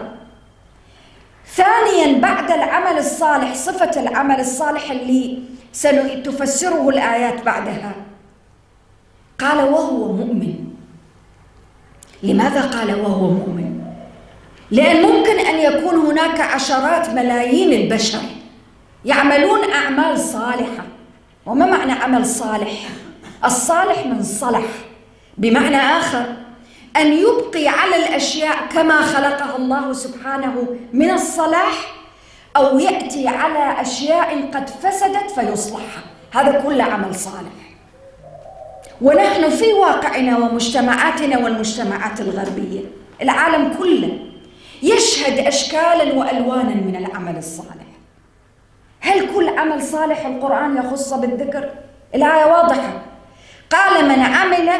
ثانيا 1.47 2.19
بعد 2.21 2.51
العمل 2.51 2.99
الصالح 2.99 3.55
صفة 3.55 4.01
العمل 4.01 4.41
الصالح 4.41 4.91
اللي 4.91 5.43
ستفسره 5.73 6.89
الآيات 6.89 7.43
بعدها. 7.43 7.95
قال 9.39 9.59
وهو 9.59 10.13
مؤمن. 10.13 10.55
لماذا 12.23 12.61
قال 12.61 13.01
وهو 13.01 13.31
مؤمن 13.31 13.85
لأن 14.71 15.03
ممكن 15.03 15.39
أن 15.39 15.59
يكون 15.59 15.95
هناك 15.95 16.41
عشرات 16.41 17.11
ملايين 17.11 17.83
البشر 17.83 18.23
يعملون 19.05 19.71
أعمال 19.71 20.19
صالحة. 20.19 20.85
وما 21.47 21.67
معنى 21.67 21.93
عمل 21.93 22.27
صالح؟ 22.27 22.89
الصالح 23.45 24.07
من 24.07 24.23
صلح. 24.23 24.67
بمعنى 25.39 25.77
آخر 25.77 26.27
أن 26.97 27.13
يبقي 27.13 27.69
على 27.69 27.97
الأشياء 27.97 28.57
كما 28.75 29.01
خلقها 29.03 29.57
الله 29.57 29.93
سبحانه 29.93 30.67
من 30.93 31.11
الصلاح 31.11 31.95
أو 32.57 32.79
يأتي 32.79 33.29
على 33.29 33.81
أشياء 33.81 34.51
قد 34.55 34.69
فسدت 34.71 35.31
فيصلحها 35.31 36.03
هذا 36.33 36.61
كل 36.61 36.81
عمل 36.81 37.15
صالح. 37.15 37.65
ونحن 39.03 39.51
في 39.51 39.73
واقعنا 39.73 40.39
ومجتمعاتنا 40.39 41.39
والمجتمعات 41.39 42.21
الغربية. 42.21 42.81
العالم 43.23 43.75
كله 43.79 44.19
يشهد 44.83 45.39
أشكالا 45.39 46.15
وألوانا 46.15 46.75
من 46.75 46.97
العمل 46.97 47.37
الصالح. 47.37 47.85
هل 49.01 49.35
كل 49.35 49.59
عمل 49.59 49.83
صالح 49.83 50.27
القرآن 50.27 50.77
يخص 50.77 51.13
بالذكر؟ 51.13 51.71
الآية 52.15 52.45
واضحة. 52.45 53.03
قال 53.71 54.09
من 54.09 54.21
عمل 54.21 54.71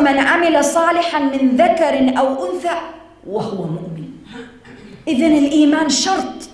من 0.00 0.18
عمل 0.18 0.64
صالحا 0.64 1.18
من 1.18 1.56
ذكر 1.56 2.18
أو 2.18 2.52
أنثى 2.52 2.78
وهو 3.26 3.56
مؤمن. 3.56 4.08
إذا 5.08 5.26
الإيمان 5.26 5.88
شرط 5.88 6.48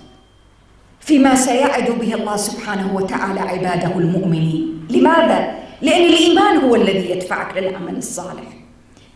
فيما 0.99 1.35
سيعد 1.35 1.91
به 1.91 2.13
الله 2.13 2.35
سبحانه 2.35 2.95
وتعالى 2.95 3.39
عباده 3.39 3.97
المؤمنين. 3.97 4.87
لماذا؟ 4.89 5.55
لأن 5.81 6.01
الإيمان 6.01 6.57
هو 6.57 6.75
الذي 6.75 7.11
يدفعك 7.11 7.57
للعمل 7.57 7.97
الصالح. 7.97 8.43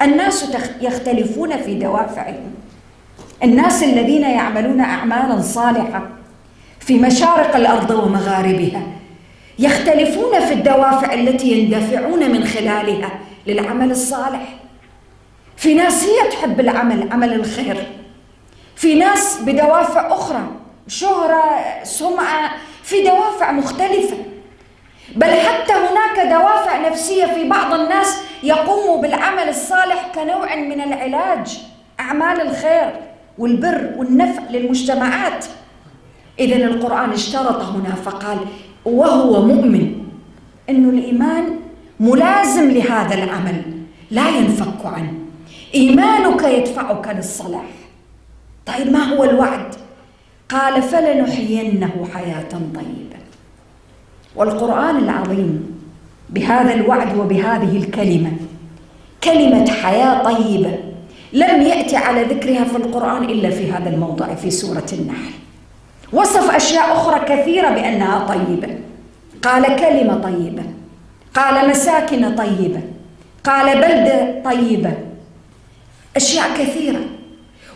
الناس 0.02 0.56
يختلفون 0.82 1.58
في 1.58 1.76
دوافعهم. 1.76 2.54
الناس 3.44 3.84
الذين 3.84 4.22
يعملون 4.22 4.80
أعمالا 4.80 5.42
صالحة 5.42 6.10
في 6.80 7.00
مشارق 7.00 7.56
الأرض 7.56 7.92
ومغاربها 7.92 8.82
يختلفون 9.60 10.40
في 10.40 10.54
الدوافع 10.54 11.14
التي 11.14 11.52
يندفعون 11.52 12.32
من 12.32 12.44
خلالها. 12.44 13.10
للعمل 13.48 13.92
الصالح. 13.92 14.56
في 15.58 15.74
ناس 15.74 16.04
هي 16.04 16.30
تحب 16.30 16.60
العمل 16.60 17.12
عمل 17.12 17.34
الخير. 17.34 17.88
في 18.76 18.96
ناس 18.96 19.40
بدوافع 19.42 20.14
أخرى 20.14 20.48
شهرة 20.88 21.44
سمعة 21.84 22.52
في 22.84 23.04
دوافع 23.04 23.52
مختلفة. 23.52 24.18
بل 25.16 25.34
حتى 25.34 25.74
هناك 25.74 26.28
دوافع 26.30 26.90
نفسية 26.90 27.26
في 27.26 27.50
بعض 27.50 27.74
الناس 27.74 28.18
يقوموا 28.44 29.02
بالعمل 29.02 29.50
الصالح 29.50 30.12
كنوع 30.16 30.56
من 30.56 30.82
العلاج 30.82 31.60
أعمال 32.00 32.42
الخير 32.42 32.94
والبر 33.38 33.92
والنفع 33.98 34.44
للمجتمعات. 34.50 35.46
إذا 36.40 36.56
القرآن 36.56 37.10
اشترط 37.12 37.62
هنا 37.62 37.96
فقال 37.96 38.38
وهو 38.86 39.42
مؤمن. 39.42 40.04
أنه 40.70 40.90
الإيمان 40.90 41.60
ملازم 42.04 42.72
لهذا 42.72 43.24
العمل. 43.24 43.62
لا 44.12 44.30
ينفك 44.30 44.86
عنه. 44.86 45.14
إيمانك 45.76 46.44
يدفعك 46.44 47.16
للصلاح. 47.16 47.72
طيب 48.66 48.92
ما 48.92 49.04
هو 49.04 49.24
الوعد؟ 49.24 49.76
قال 50.50 50.82
فلنحيينه 50.82 52.08
حياة 52.14 52.50
طيبة. 52.52 53.20
والقرآن 54.36 54.98
العظيم 54.98 55.80
بهذا 56.30 56.74
الوعد 56.74 57.18
وبهذه 57.18 57.78
الكلمة 57.78 58.32
كلمة 59.24 59.72
حياة 59.72 60.24
طيبة 60.24 60.80
لم 61.34 61.62
يأتي 61.62 61.96
على 61.96 62.24
ذكرها 62.24 62.64
في 62.64 62.76
القرآن 62.78 63.24
إلا 63.24 63.50
في 63.50 63.72
هذا 63.72 63.90
الموضع 63.90 64.36
في 64.36 64.52
سورة 64.52 64.86
النحل. 64.94 65.34
وصف 66.14 66.56
أشياء 66.56 66.92
أخرى 66.94 67.20
كثيرة 67.20 67.70
بأنها 67.70 68.28
طيبة. 68.28 68.78
قال 69.44 69.76
كلمة 69.76 70.16
طيبة. 70.16 70.64
قال 71.34 71.70
مساكن 71.70 72.36
طيبة. 72.36 72.82
قال 73.44 73.76
بلدة 73.76 74.42
طيبة. 74.46 74.94
أشياء 76.16 76.58
كثيرة. 76.58 77.02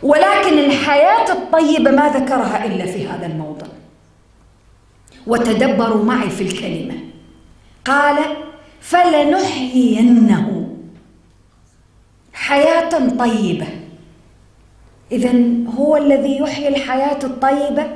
ولكن 0.04 0.60
الحياة 0.60 1.32
الطيبة 1.32 1.92
ما 1.92 2.10
ذكرها 2.10 2.66
إلا 2.66 2.86
في 2.86 3.08
هذا 3.08 3.26
الموضع. 3.26 3.68
وتدبروا 5.28 6.04
معي 6.04 6.30
في 6.30 6.44
الكلمة. 6.44 6.96
قال 7.86 8.18
فلنحيينه. 8.82 10.70
حياة 12.34 12.90
طيبة. 13.20 13.68
إذا 15.12 15.34
هو 15.78 15.98
الذي 15.98 16.38
يحيي 16.38 16.68
الحياة 16.68 17.20
الطيبة؟ 17.24 17.88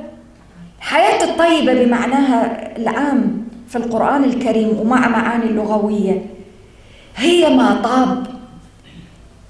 الحياة 0.78 1.24
الطيبة 1.24 1.84
بمعناها 1.84 2.76
العام. 2.76 3.41
في 3.72 3.78
القرآن 3.78 4.24
الكريم 4.24 4.78
ومع 4.80 5.08
معاني 5.08 5.44
اللغوية. 5.44 6.26
هي 7.16 7.56
ما 7.56 7.80
طاب 7.82 8.26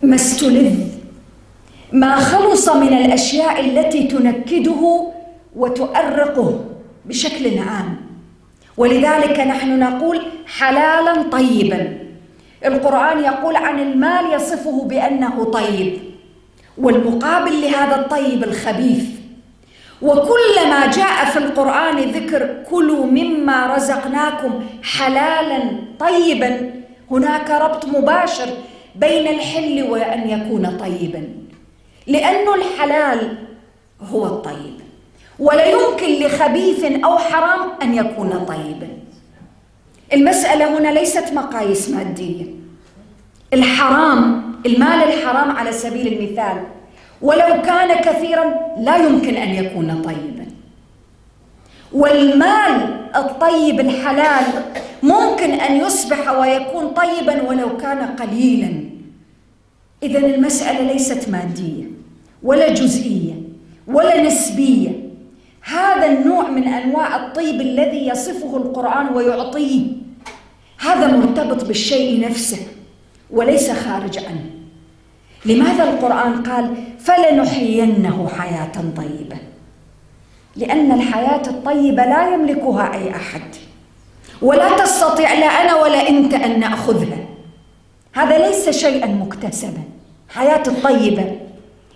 ما 0.02 0.14
استلذ 0.14 0.79
ما 1.93 2.17
خلص 2.17 2.69
من 2.69 2.93
الأشياء 2.93 3.61
التي 3.61 4.02
تنكده 4.07 5.07
وتؤرقه 5.57 6.64
بشكل 7.05 7.59
عام. 7.59 7.96
ولذلك 8.77 9.40
نحن 9.40 9.79
نقول 9.79 10.23
حلالا 10.46 11.23
طيبا. 11.23 11.99
القرآن 12.64 13.25
يقول 13.25 13.57
عن 13.57 13.79
المال 13.81 14.35
يصفه 14.35 14.85
بأنه 14.85 15.44
طيب 15.44 15.99
والمقابل 16.79 17.61
لهذا 17.61 17.96
الطيب 17.96 18.44
الخبيث 18.44 19.05
وكلما 20.03 20.87
جاء 20.91 21.25
في 21.25 21.38
القرآن 21.38 21.97
ذكر 21.99 22.62
كلوا 22.71 23.07
مما 23.07 23.75
رزقناكم 23.77 24.65
حلالا 24.83 25.62
طيبا. 26.01 26.71
هناك 27.11 27.51
ربط 27.51 27.85
مباشر 27.87 28.49
بين 28.97 29.29
الحل 29.29 29.83
وأن 29.91 30.31
يكون 30.31 30.77
طيبا 30.81 31.29
لأنه 32.07 32.55
الحلال 32.55 33.38
هو 34.12 34.27
الطيب 34.27 34.81
ولا 35.38 35.65
يمكن 35.67 36.07
لخبيث 36.27 36.85
أو 37.05 37.19
حرام 37.19 37.61
أن 37.83 37.95
يكون 37.95 38.45
طيبا. 38.49 38.88
المسألة 40.12 40.79
هنا 40.79 40.88
ليست 40.88 41.33
مقاييس 41.33 41.91
مادية. 41.91 42.45
الحرام 43.55 44.43
المال 44.67 45.03
الحرام 45.03 45.51
على 45.51 45.73
سبيل 45.73 46.07
المثال 46.07 46.62
ولو 47.22 47.62
كان 47.62 48.00
كثيرا 48.00 48.44
لا 48.78 48.96
يمكن 48.96 49.35
أن 49.37 49.48
يكون 49.48 50.02
طيبا. 50.02 50.46
والمال 51.92 53.00
الطيب 53.16 53.80
الحلال 53.80 54.44
ممكن 55.02 55.50
أن 55.50 55.76
يصبح 55.76 56.30
ويكون 56.38 56.88
طيبا 56.88 57.42
ولو 57.42 57.76
كان 57.76 57.98
قليلا. 57.98 58.85
إذا 60.02 60.18
المسألة 60.18 60.92
ليست 60.92 61.28
مادية 61.28 61.85
ولا 62.42 62.68
جزئية 62.68 63.35
ولا 63.87 64.22
نسبية. 64.22 64.90
هذا 65.62 66.06
النوع 66.06 66.50
من 66.50 66.68
أنواع 66.68 67.16
الطيب 67.16 67.61
الذي 67.61 68.06
يصفه 68.06 68.56
القرآن 68.56 69.14
ويعطيه. 69.14 69.87
هذا 70.80 71.16
مرتبط 71.16 71.64
بالشيء 71.64 72.20
نفسه 72.28 72.58
وليس 73.30 73.70
خارج 73.70 74.18
عنه. 74.18 74.62
لماذا 75.44 75.85
القرآن 75.85 76.42
قال 76.42 76.74
فلنحيينه 76.98 78.28
حياة 78.38 78.72
طيبة؟ 78.96 79.37
لأن 80.57 80.92
الحياة 80.92 81.42
الطيبة 81.46 82.05
لا 82.05 82.35
يملكها 82.35 82.94
أي 82.94 83.11
أحد. 83.11 83.42
ولا 84.42 84.76
تستطيع 84.76 85.33
لا 85.33 85.46
أنا 85.46 85.74
ولا 85.74 86.09
أنت 86.09 86.35
أن 86.35 86.61
نأخذها. 86.61 87.18
هذا 88.12 88.38
ليس 88.38 88.70
شيئا 88.70 89.07
مكتسبا. 89.07 89.83
حياة 90.28 90.62
الطيبة 90.66 91.37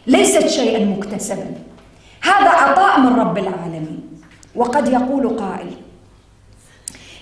ليست 0.07 0.47
شيئا 0.47 0.85
مكتسبا. 0.85 1.47
هذا 2.23 2.49
عطاء 2.49 3.01
من 3.01 3.21
رب 3.21 3.39
العالمين. 3.39 4.01
وقد 4.55 4.89
يقول 4.89 5.29
قائل 5.29 5.71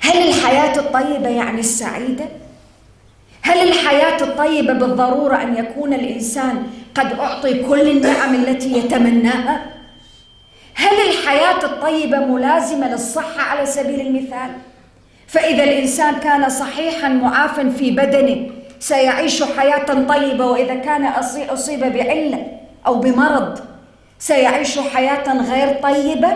هل 0.01 0.29
الحياة 0.29 0.79
الطيبة 0.79 1.29
يعني 1.29 1.61
السعيدة؟ 1.61 2.25
هل 3.45 3.69
الحياة 3.69 4.23
الطيبة 4.23 4.73
بالضرورة 4.73 5.43
أن 5.43 5.57
يكون 5.57 5.93
الإنسان 5.95 6.67
قد 6.95 7.13
أعطي 7.13 7.63
كل 7.63 7.91
النعم 7.91 8.35
التي 8.35 8.79
يتمناها؟ 8.79 9.63
هل 10.75 10.97
الحياة 11.09 11.65
الطيبة 11.65 12.19
ملازمة 12.19 12.89
للصحة 12.93 13.43
على 13.43 13.67
سبيل 13.67 14.01
المثال؟ 14.01 14.51
فإذا 15.27 15.65
الإنسان 15.65 16.15
كان 16.15 16.49
صحيحا 16.49 17.09
معافا 17.09 17.69
في 17.69 17.91
بدنه 17.91 18.51
سيعيش 18.81 19.43
حياة 19.43 20.05
طيبة 20.09 20.47
وإذا 20.47 20.75
كان 20.75 21.05
أصيب 21.51 21.81
بعلة 21.81 22.47
أو 22.87 22.95
بمرض 22.95 23.59
سيعيش 24.19 24.79
حياة 24.79 25.43
غير 25.43 25.77
طيبة 25.83 26.33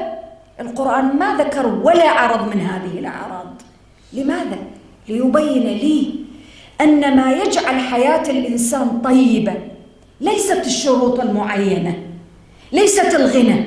القرآن 0.61 1.05
ما 1.05 1.37
ذكر 1.37 1.67
ولا 1.67 2.11
عرض 2.11 2.55
من 2.55 2.61
هذه 2.61 2.99
الأعراض 2.99 3.63
لماذا؟ 4.13 4.59
ليبين 5.09 5.63
لي 5.63 6.28
أن 6.81 7.17
ما 7.17 7.33
يجعل 7.33 7.81
حياة 7.81 8.31
الإنسان 8.31 9.01
طيبة 9.05 9.55
ليست 10.21 10.67
الشروط 10.67 11.21
المعينة 11.21 11.95
ليست 12.73 13.15
الغنى 13.15 13.65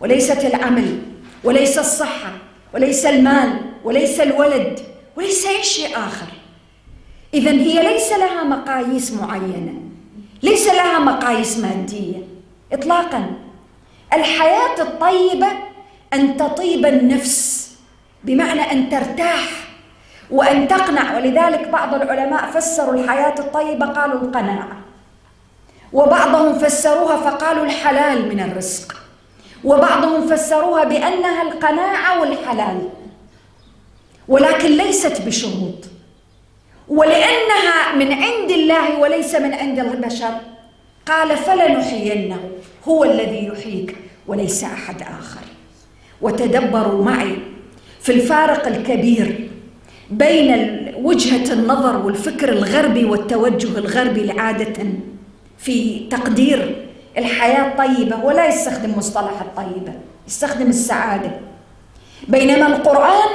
وليست 0.00 0.44
العمل 0.44 0.98
وليس 1.44 1.78
الصحة 1.78 2.32
وليس 2.74 3.06
المال 3.06 3.60
وليس 3.84 4.20
الولد 4.20 4.80
وليس 5.16 5.46
أي 5.46 5.62
شيء 5.62 5.96
آخر. 5.96 6.26
إذا 7.34 7.50
هي 7.50 7.82
ليس 7.92 8.12
لها 8.12 8.44
مقاييس 8.44 9.12
معينة 9.12 9.74
ليس 10.42 10.66
لها 10.66 10.98
مقاييس 10.98 11.58
مادية. 11.58 12.16
إطلاقا 12.72 13.30
الحياة 14.12 14.80
الطيبة 14.82 15.46
أن 16.14 16.36
تطيب 16.36 16.86
النفس 16.86 17.70
بمعنى 18.24 18.60
أن 18.60 18.90
ترتاح 18.90 19.65
وأن 20.30 20.68
تقنع. 20.68 21.16
ولذلك 21.16 21.68
بعض 21.68 21.94
العلماء 21.94 22.50
فسروا 22.50 22.94
الحياة 22.94 23.34
الطيبة 23.38 23.86
قالوا 23.86 24.20
القناعة 24.20 24.76
وبعضهم 25.92 26.58
فسروها 26.58 27.16
فقالوا 27.16 27.64
الحلال 27.64 28.28
من 28.28 28.40
الرزق. 28.40 28.96
وبعضهم 29.64 30.26
فسروها 30.26 30.84
بأنها 30.84 31.42
القناعة 31.42 32.20
والحلال. 32.20 32.88
ولكن 34.28 34.68
ليست 34.68 35.22
بشروط. 35.22 35.84
ولأنها 36.88 37.94
من 37.94 38.12
عند 38.12 38.50
الله 38.50 38.98
وليس 38.98 39.34
من 39.34 39.54
عند 39.54 39.78
البشر. 39.78 40.34
قال 41.06 41.36
فلنحيينه. 41.36 42.50
هو 42.88 43.04
الذي 43.04 43.46
يحييك 43.46 43.96
وليس 44.26 44.64
أحد 44.64 45.02
آخر. 45.02 45.40
وتدبروا 46.22 47.04
معي 47.04 47.38
في 48.00 48.12
الفارق 48.12 48.66
الكبير 48.66 49.45
بين 50.10 50.76
وجهة 51.02 51.52
النظر 51.52 51.96
والفكر 51.96 52.48
الغربي 52.48 53.04
والتوجه 53.04 53.78
الغربي 53.78 54.30
عاده 54.30 54.84
في 55.58 56.08
تقدير 56.10 56.86
الحياة 57.18 57.68
الطيبة 57.68 58.24
ولا 58.24 58.48
يستخدم 58.48 58.98
مصطلح 58.98 59.40
الطيبة 59.40 59.92
يستخدم 60.26 60.66
السعادة. 60.66 61.30
بينما 62.28 62.66
القرآن 62.66 63.28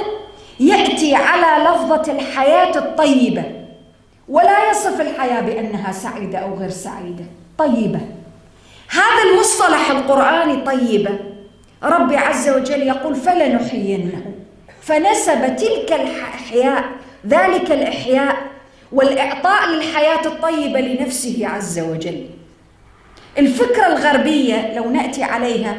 يأتي 0.60 1.14
على 1.14 1.64
لفظة 1.64 2.12
الحياة 2.12 2.78
الطيبة 2.78 3.44
ولا 4.28 4.70
يصف 4.70 5.00
الحياة 5.00 5.40
بأنها 5.40 5.92
سعيدة 5.92 6.38
أو 6.38 6.54
غير 6.54 6.70
سعيدة 6.70 7.24
طيبة. 7.58 8.00
هذا 8.90 9.32
المصطلح 9.32 9.90
القرآني 9.90 10.64
طيبة. 10.64 11.18
ربي 11.82 12.16
عز 12.16 12.48
وجل 12.48 12.82
يقول 12.82 13.14
فلنحيينه. 13.14 14.22
فنسب 14.82 15.56
تلك 15.56 15.92
الإحياء 15.92 16.84
ذلك 17.26 17.70
الإحياء 17.70 18.36
والإعطاء 18.92 19.68
للحياة 19.68 20.26
الطيبة 20.26 20.80
لنفسه 20.80 21.46
عز 21.46 21.78
وجل. 21.78 22.26
الفكرة 23.38 23.86
الغربية 23.86 24.74
لو 24.76 24.90
نأتي 24.90 25.22
عليها 25.22 25.76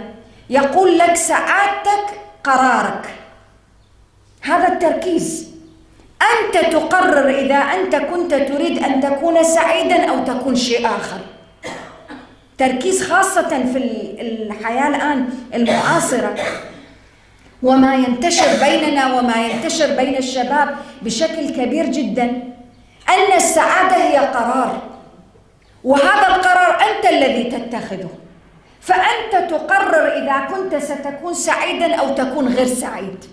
يقول 0.50 0.98
لك 0.98 1.16
سعادتك 1.16 2.06
قرارك. 2.44 3.06
هذا 4.42 4.68
التركيز. 4.68 5.54
أنت 6.22 6.74
تقرر 6.74 7.30
إذا 7.30 7.56
أنت 7.56 7.96
كنت 7.96 8.34
تريد 8.34 8.84
أن 8.84 9.02
تكون 9.02 9.44
سعيدا 9.44 10.10
أو 10.10 10.24
تكون 10.24 10.56
شيء 10.56 10.88
آخر. 10.88 11.20
تركيز 12.58 13.04
خاصة 13.04 13.50
في 13.74 13.78
الحياة 14.22 14.88
الآن 14.88 15.30
المعاصرة. 15.54 16.36
وما 17.64 17.96
ينتشر 17.96 18.60
بيننا 18.62 19.14
وما 19.14 19.48
ينتشر 19.48 19.96
بين 19.96 20.18
الشباب 20.18 20.76
بشكل 21.02 21.50
كبير 21.50 21.86
جدا. 21.86 22.24
أن 23.10 23.34
السعادة 23.36 23.96
هي 23.96 24.18
قرار 24.18 24.82
وهذا 25.84 26.36
القرار 26.36 26.78
أنت 26.82 27.06
الذي 27.14 27.44
تتخذه. 27.44 28.10
فأنت 28.82 29.52
تقرر 29.52 30.08
إذا 30.08 30.56
كنت 30.56 30.76
ستكون 30.76 31.34
سعيدا 31.34 31.96
أو 31.96 32.16
تكون 32.16 32.48
غير 32.48 32.68
سعيد. 32.68 33.26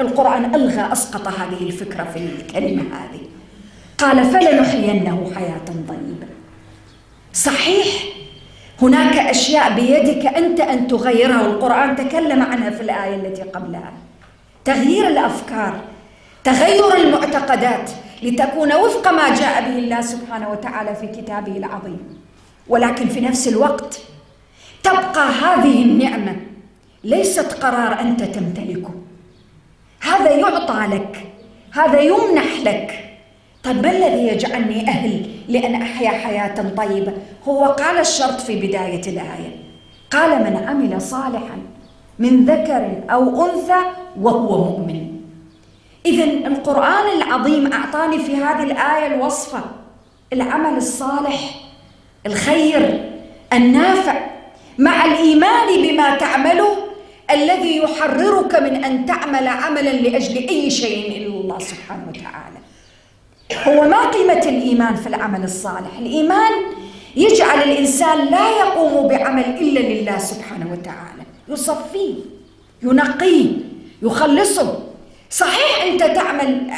القرآن 0.00 0.54
ألغى 0.54 0.92
أسقط 0.92 1.28
هذه 1.28 1.62
الفكرة 1.62 2.04
في 2.04 2.18
الكلمة 2.18 2.82
هذه. 2.82 3.20
قال 3.98 4.24
فلنحيينه 4.24 5.32
حياة 5.36 5.66
طيبة 5.88 6.26
صحيح؟ 7.32 7.86
هناك 8.82 9.18
أشياء 9.18 9.74
بيدك 9.74 10.26
أنت 10.26 10.60
أن 10.60 10.86
تغيرها 10.88 11.42
والقرآن 11.42 11.96
تكلم 11.96 12.42
عنها 12.42 12.70
في 12.70 12.80
الآية 12.80 13.14
التي 13.14 13.42
قبلها. 13.42 13.92
تغيير 14.64 15.06
الأفكار 15.08 15.80
تغير 16.44 16.96
المعتقدات 16.96 17.90
لتكون 18.22 18.72
وفق 18.72 19.10
ما 19.10 19.34
جاء 19.34 19.60
به 19.60 19.78
الله 19.78 20.00
سبحانه 20.00 20.50
وتعالى 20.50 20.94
في 20.94 21.06
كتابه 21.06 21.56
العظيم. 21.56 22.18
ولكن 22.68 23.08
في 23.08 23.20
نفس 23.20 23.48
الوقت 23.48 24.00
تبقى 24.82 25.28
هذه 25.28 25.82
النعمة 25.82 26.36
ليست 27.04 27.52
قرار 27.52 28.00
أنت 28.00 28.22
تمتلكه. 28.22 28.94
هذا 30.00 30.30
يعطى 30.30 30.86
لك 30.96 31.26
هذا 31.72 32.00
يمنح 32.00 32.60
لك 32.64 33.07
طيب 33.62 33.82
ما 33.82 33.90
الذي 33.90 34.28
يجعلني 34.28 34.88
أهل 34.88 35.26
لأن 35.48 35.74
أحيا 35.82 36.10
حياة 36.10 36.74
طيبة 36.76 37.12
هو 37.48 37.64
قال 37.64 37.98
الشرط 37.98 38.40
في 38.40 38.56
بداية 38.56 39.00
الآية. 39.00 39.56
قال 40.10 40.30
من 40.30 40.56
عمل 40.68 41.02
صالحا 41.02 41.58
من 42.18 42.44
ذكر 42.44 43.02
أو 43.10 43.46
أنثى 43.46 43.80
وهو 44.20 44.64
مؤمن. 44.64 45.06
إذا 46.06 46.24
القرآن 46.24 47.16
العظيم 47.16 47.72
أعطاني 47.72 48.18
في 48.18 48.36
هذه 48.36 48.62
الآية 48.62 49.14
الوصفة 49.14 49.60
العمل 50.32 50.76
الصالح 50.76 51.54
الخير 52.26 53.10
النافع. 53.52 54.28
مع 54.78 55.04
الإيمان 55.04 55.82
بما 55.82 56.16
تعمله 56.16 56.76
الذي 57.30 57.76
يحررك 57.76 58.54
من 58.54 58.84
أن 58.84 59.06
تعمل 59.06 59.48
عملا 59.48 59.90
لأجل 59.90 60.36
أي 60.48 60.70
شيء 60.70 61.16
إلا 61.16 61.26
الله 61.26 61.58
سبحانه 61.58 62.06
وتعالى. 62.08 62.57
هو 63.68 63.88
ما 63.88 64.10
قيمة 64.10 64.42
الإيمان 64.48 64.94
في 64.94 65.06
العمل 65.06 65.44
الصالح. 65.44 65.98
الإيمان 65.98 66.52
يجعل 67.16 67.62
الإنسان 67.62 68.26
لا 68.26 68.50
يقوم 68.50 69.08
بعمل 69.08 69.44
إلا 69.44 69.80
لله 69.80 70.18
سبحانه 70.18 70.72
وتعالى. 70.72 71.22
يصفيه 71.48 72.14
ينقيه 72.82 73.46
يخلصه. 74.02 74.78
صحيح 75.30 75.82
أنت 75.92 76.02
تعمل 76.02 76.70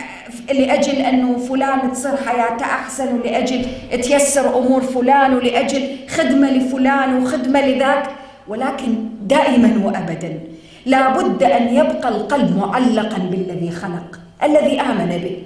لأجل 0.49 0.97
أنه 0.97 1.39
فلان 1.39 1.93
تصير 1.93 2.17
حياته 2.17 2.65
أحسن 2.65 3.15
ولأجل 3.15 3.65
تيسر 4.03 4.59
أمور 4.59 4.81
فلان 4.81 5.35
ولأجل 5.35 5.97
خدمة 6.09 6.51
لفلان 6.51 7.23
وخدمة 7.23 7.67
لذاك 7.67 8.11
ولكن 8.49 8.95
دائما 9.23 9.81
وأبدا 9.85 10.41
لا 10.87 11.09
بد 11.09 11.43
أن 11.43 11.75
يبقى 11.75 12.09
القلب 12.09 12.57
معلقا 12.57 13.19
بالذي 13.19 13.71
خلق 13.71 14.21
الذي 14.43 14.81
آمن 14.81 15.07
به. 15.07 15.37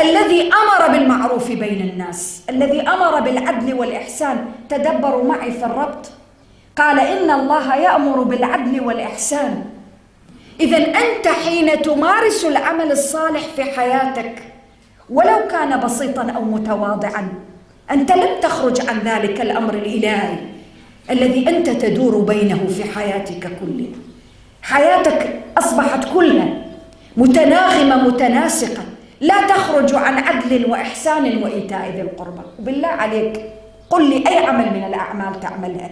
الذي 0.00 0.50
أمر 0.52 0.92
بالمعروف 0.92 1.48
بين 1.52 1.90
الناس 1.90 2.42
الذي 2.50 2.80
أمر 2.80 3.20
بالعدل 3.20 3.74
والإحسان. 3.74 4.46
تدبروا 4.68 5.24
معي 5.24 5.52
في 5.52 5.64
الربط. 5.64 6.10
قال 6.76 7.00
إن 7.00 7.30
الله 7.30 7.76
يأمر 7.76 8.22
بالعدل 8.22 8.80
والإحسان. 8.80 9.64
اذا 10.60 10.76
أنت 10.76 11.28
حين 11.28 11.82
تمارس 11.82 12.44
العمل 12.44 12.92
الصالح 12.92 13.40
في 13.56 13.64
حياتك 13.64 14.42
ولو 15.10 15.48
كان 15.50 15.80
بسيطا 15.80 16.30
أو 16.36 16.42
متواضعا 16.42 17.28
أنت 17.90 18.12
لم 18.12 18.40
تخرج 18.42 18.88
عن 18.88 18.98
ذلك 18.98 19.40
الأمر 19.40 19.74
الإلهي 19.74 20.38
الذي 21.10 21.48
أنت 21.48 21.70
تدور 21.70 22.18
بينه 22.18 22.66
في 22.66 22.84
حياتك 22.84 23.42
كلها 23.60 23.98
حياتك 24.62 25.40
أصبحت 25.58 26.04
كلها 26.14 26.48
متناغمة 27.16 28.08
متناسقة. 28.08 28.82
لا 29.20 29.46
تخرج 29.46 29.94
عن 29.94 30.18
عدل 30.18 30.70
وإحسان 30.70 31.42
وإيتاء 31.42 31.90
ذي 31.94 32.00
القربى. 32.02 32.42
وبالله 32.58 32.88
عليك 32.88 33.40
قل 33.90 34.10
لي 34.10 34.28
أي 34.28 34.38
عمل 34.46 34.70
من 34.70 34.84
الأعمال 34.84 35.40
تعملها. 35.40 35.90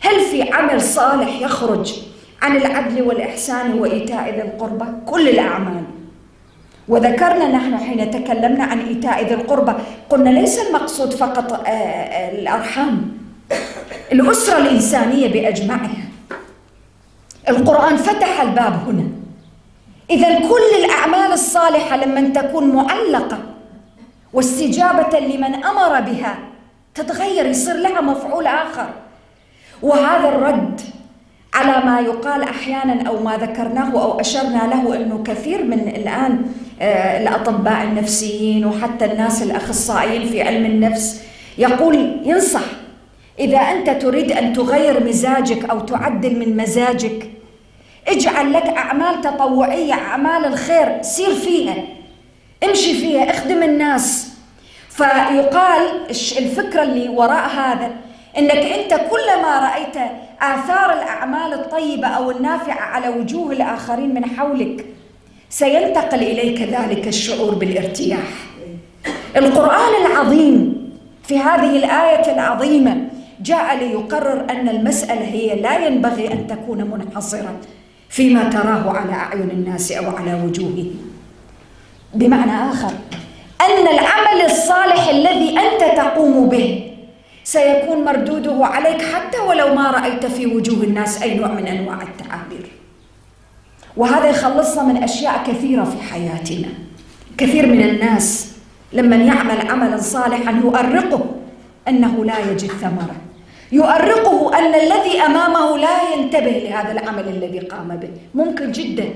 هل 0.00 0.20
في 0.30 0.52
عمل 0.52 0.80
صالح 0.80 1.40
يخرج 1.40 1.94
عن 2.42 2.56
العدل 2.56 3.02
والإحسان 3.02 3.78
وإيتاء 3.78 4.34
ذي 4.34 4.42
القربى؟ 4.42 4.84
كل 5.06 5.28
الأعمال. 5.28 5.82
وذكرنا 6.88 7.48
نحن 7.48 7.76
حين 7.78 8.10
تكلمنا 8.10 8.64
عن 8.64 8.80
إيتاء 8.80 9.24
ذي 9.24 9.34
القربى 9.34 9.72
قلنا 10.10 10.30
ليس 10.30 10.58
المقصود 10.58 11.12
فقط 11.12 11.52
آه، 11.52 11.68
آه، 11.68 12.38
الأرحام. 12.40 13.18
الأسرة 14.12 14.58
الإنسانية 14.58 15.28
بأجمعها. 15.32 16.04
القرآن 17.48 17.96
فتح 17.96 18.40
الباب 18.40 18.72
هنا. 18.88 19.23
إذا 20.10 20.38
كل 20.38 20.84
الأعمال 20.84 21.32
الصالحة 21.32 21.96
لما 21.96 22.28
تكون 22.28 22.68
معلقة 22.74 23.38
واستجابة 24.32 25.18
لمن 25.18 25.64
أمر 25.64 26.00
بها 26.00 26.38
تتغير 26.94 27.46
يصير 27.46 27.74
لها 27.74 28.00
مفعول 28.00 28.46
آخر. 28.46 28.88
وهذا 29.82 30.28
الرد 30.28 30.80
على 31.54 31.86
ما 31.86 32.00
يقال 32.00 32.42
أحيانا 32.42 33.08
أو 33.08 33.22
ما 33.22 33.36
ذكرناه 33.36 34.02
أو 34.02 34.20
أشرنا 34.20 34.58
له 34.74 34.96
أنه 34.96 35.22
كثير 35.22 35.64
من 35.64 35.78
الآن 35.78 36.42
آه، 36.80 37.22
الأطباء 37.22 37.82
النفسيين 37.82 38.66
وحتى 38.66 39.04
الناس 39.04 39.42
الأخصائيين 39.42 40.28
في 40.28 40.42
علم 40.42 40.66
النفس 40.66 41.22
يقول 41.58 42.20
ينصح 42.24 42.64
إذا 43.38 43.58
أنت 43.58 43.90
تريد 43.90 44.32
أن 44.32 44.52
تغير 44.52 45.04
مزاجك 45.06 45.70
أو 45.70 45.80
تعدل 45.80 46.38
من 46.38 46.56
مزاجك 46.56 47.30
اجعل 48.08 48.52
لك 48.52 48.66
أعمال 48.66 49.20
تطوعية 49.20 49.92
أعمال 49.92 50.44
الخير 50.44 51.02
سير 51.02 51.34
فيها. 51.34 51.74
امشي 52.64 52.94
فيها 52.94 53.30
اخدم 53.30 53.62
الناس. 53.62 54.34
فيقال 54.90 55.82
الفكرة 56.38 56.82
اللي 56.82 57.08
وراء 57.08 57.48
هذا 57.48 57.90
إنك 58.38 58.56
أنت 58.56 58.90
كلما 59.10 59.58
رأيت 59.58 60.10
آثار 60.40 60.92
الأعمال 60.92 61.52
الطيبة 61.54 62.06
أو 62.06 62.30
النافعة 62.30 62.80
على 62.80 63.08
وجوه 63.08 63.52
الآخرين 63.52 64.14
من 64.14 64.24
حولك 64.24 64.86
سينتقل 65.50 66.22
إليك 66.22 66.60
ذلك 66.60 67.08
الشعور 67.08 67.54
بالارتياح. 67.54 68.28
القرآن 69.36 70.06
العظيم 70.06 70.84
في 71.22 71.38
هذه 71.38 71.76
الآية 71.76 72.34
العظيمة 72.34 72.96
جاء 73.40 73.76
ليقرر 73.76 74.46
أن 74.50 74.68
المسألة 74.68 75.24
هي 75.24 75.60
لا 75.60 75.86
ينبغي 75.86 76.32
أن 76.32 76.46
تكون 76.46 76.78
منحصرة. 76.90 77.54
فيما 78.14 78.44
تراه 78.44 78.90
على 78.90 79.12
أعين 79.12 79.50
الناس 79.50 79.92
أو 79.92 80.16
على 80.16 80.34
وجوههم 80.34 80.94
بمعنى 82.14 82.70
آخر 82.70 82.92
أن 83.60 83.86
العمل 83.94 84.44
الصالح 84.44 85.08
الذي 85.08 85.58
أنت 85.58 85.96
تقوم 85.96 86.48
به 86.48 86.90
سيكون 87.44 88.04
مردوده 88.04 88.66
عليك 88.66 89.02
حتى 89.02 89.38
ولو 89.38 89.74
ما 89.74 89.90
رأيت 89.90 90.26
في 90.26 90.46
وجوه 90.46 90.84
الناس 90.84 91.22
أي 91.22 91.34
نوع 91.34 91.48
من 91.48 91.66
أنواع 91.66 92.02
التعابير. 92.02 92.70
وهذا 93.96 94.28
يخلصنا 94.28 94.82
من 94.82 95.02
أشياء 95.02 95.44
كثيرة 95.46 95.84
في 95.84 96.02
حياتنا. 96.12 96.68
كثير 97.38 97.66
من 97.66 97.82
الناس 97.82 98.52
لما 98.92 99.16
يعمل 99.16 99.70
عملا 99.70 99.96
صالحا 99.96 100.50
يؤرقه 100.64 101.24
أنه 101.88 102.24
لا 102.24 102.38
يجد 102.38 102.70
ثمرة. 102.70 103.23
يؤرقه 103.74 104.58
أن 104.58 104.74
الذي 104.74 105.20
أمامه 105.20 105.78
لا 105.78 105.96
ينتبه 106.14 106.50
لهذا 106.50 106.92
العمل 106.92 107.28
الذي 107.28 107.58
قام 107.58 107.96
به. 107.96 108.10
ممكن 108.34 108.72
جدا. 108.72 109.08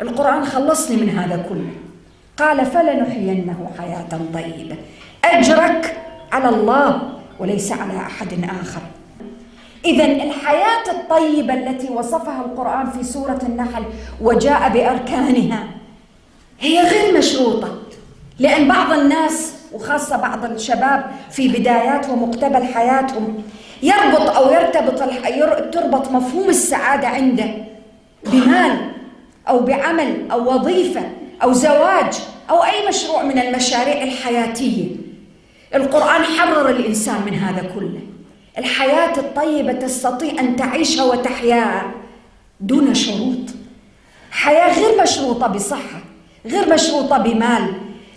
القرآن 0.00 0.44
خلصني 0.44 0.96
من 0.96 1.08
هذا 1.08 1.36
كله. 1.48 1.72
قال 2.38 2.66
فلنحيينه 2.66 3.70
حياة 3.78 4.12
طيبة. 4.34 4.76
أجرك 5.24 5.96
على 6.32 6.48
الله 6.48 7.02
وليس 7.38 7.72
على 7.72 7.96
أحد 7.96 8.32
آخر. 8.62 8.80
إذا 9.84 10.04
الحياة 10.04 10.86
الطيبة 10.90 11.54
التي 11.54 11.88
وصفها 11.90 12.44
القرآن 12.44 12.90
في 12.90 13.04
سورة 13.04 13.38
النحل 13.42 13.84
وجاء 14.20 14.68
بأركانها 14.68 15.66
هي 16.60 16.80
غير 16.82 17.18
مشروطة 17.18 17.78
لأن 18.38 18.68
بعض 18.68 18.92
الناس 18.92 19.54
وخاصة 19.72 20.16
بعض 20.16 20.44
الشباب 20.44 21.10
في 21.30 21.48
بدايات 21.48 22.08
ومقتبل 22.08 22.64
حياتهم 22.64 23.42
يربط 23.84 24.36
أو 24.36 24.52
يرتبط 24.52 24.98
تربط 25.74 26.10
مفهوم 26.10 26.48
السعادة 26.48 27.08
عنده 27.08 27.54
بمال 28.26 28.78
أو 29.48 29.58
بعمل 29.58 30.30
أو 30.32 30.54
وظيفة 30.54 31.02
أو 31.42 31.52
زواج 31.52 32.14
أو 32.50 32.64
أي 32.64 32.88
مشروع 32.88 33.22
من 33.22 33.38
المشاريع 33.38 34.02
الحياتية. 34.02 34.86
القرآن 35.74 36.24
حرر 36.24 36.70
الإنسان 36.70 37.16
من 37.26 37.34
هذا 37.34 37.70
كله. 37.74 38.00
الحياة 38.58 39.18
الطيبة 39.18 39.72
تستطيع 39.72 40.40
أن 40.40 40.56
تعيشها 40.56 41.04
وتحياها 41.04 41.90
دون 42.60 42.94
شروط. 42.94 43.50
حياة 44.30 44.80
غير 44.80 45.02
مشروطة 45.02 45.46
بصحة 45.46 46.00
غير 46.46 46.74
مشروطة 46.74 47.18
بمال 47.18 47.72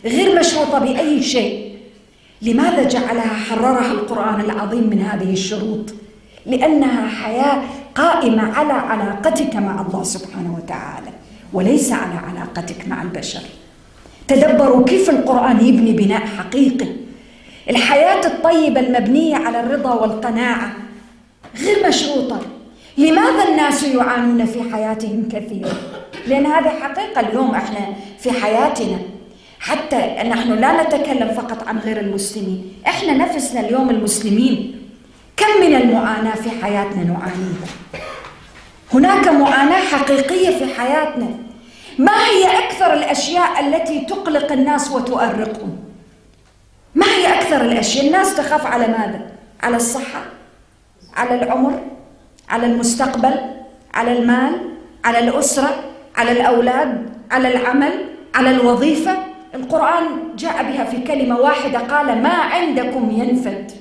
غير 0.05 0.39
مشروطة 0.39 0.79
بأي 0.79 1.23
شيء. 1.23 1.66
لماذا 2.41 2.83
جعلها 2.83 3.33
حررها 3.49 3.91
القرآن 3.91 4.41
العظيم 4.41 4.89
من 4.89 5.01
هذه 5.01 5.33
الشروط؟ 5.33 5.93
لأنها 6.45 7.07
حياة 7.07 7.61
قائمة 7.95 8.57
على 8.57 8.73
علاقتك 8.73 9.55
مع 9.55 9.81
الله 9.81 10.03
سبحانه 10.03 10.55
وتعالى 10.63 11.11
وليس 11.53 11.91
على 11.91 12.19
علاقتك 12.29 12.87
مع 12.87 13.01
البشر. 13.01 13.41
تدبروا 14.27 14.85
كيف 14.85 15.09
القرآن 15.09 15.65
يبني 15.65 15.91
بناء 15.91 16.25
حقيقي. 16.25 16.87
الحياة 17.69 18.27
الطيبة 18.27 18.79
المبنية 18.79 19.35
على 19.35 19.59
الرضا 19.59 19.93
والقناعة 19.93 20.71
غير 21.59 21.87
مشروطة. 21.87 22.41
لماذا 22.97 23.49
الناس 23.49 23.83
يعانون 23.83 24.45
في 24.45 24.71
حياتهم 24.73 25.29
كثيرا 25.31 25.73
لأن 26.27 26.45
هذه 26.45 26.69
حقيقة 26.69 27.19
اليوم 27.19 27.51
إحنا 27.55 27.79
في 28.19 28.31
حياتنا. 28.31 28.97
حتى 29.67 29.97
نحن 30.29 30.53
لا 30.53 30.83
نتكلم 30.83 31.33
فقط 31.33 31.67
عن 31.67 31.77
غير 31.77 31.99
المسلمين. 31.99 32.73
إحنا 32.87 33.13
نفسنا 33.13 33.59
اليوم 33.59 33.89
المسلمين. 33.89 34.81
كم 35.37 35.61
من 35.61 35.75
المعاناة 35.75 36.35
في 36.35 36.49
حياتنا 36.49 37.03
نعانيها؟ 37.03 37.67
هناك 38.93 39.27
معاناة 39.27 39.79
حقيقية 39.79 40.57
في 40.57 40.73
حياتنا. 40.73 41.27
ما 41.99 42.25
هي 42.25 42.59
أكثر 42.59 42.93
الأشياء 42.93 43.67
التي 43.67 44.05
تقلق 44.05 44.51
الناس 44.51 44.91
وتؤرقهم؟ 44.91 45.77
ما 46.95 47.05
هي 47.05 47.39
أكثر 47.39 47.61
الأشياء؟ 47.61 48.05
الناس 48.07 48.35
تخاف 48.35 48.65
على 48.65 48.87
ماذا؟ 48.87 49.31
على 49.63 49.75
الصحة؟ 49.75 50.21
على 51.15 51.43
العمر؟ 51.43 51.81
على 52.49 52.65
المستقبل؟ 52.65 53.33
على 53.93 54.17
المال؟ 54.19 54.53
على 55.05 55.19
الأسرة؟ 55.19 55.83
على 56.15 56.31
الأولاد؟ 56.31 57.09
على 57.31 57.47
العمل؟ 57.47 57.93
على 58.35 58.51
الوظيفة؟ 58.51 59.26
القرآن 59.55 60.35
جاء 60.35 60.63
بها 60.63 60.83
في 60.83 61.01
كلمة 61.01 61.39
واحدة 61.39 61.79
قال 61.79 62.21
ما 62.23 62.33
عندكم 62.33 63.11
ينفد؟ 63.11 63.71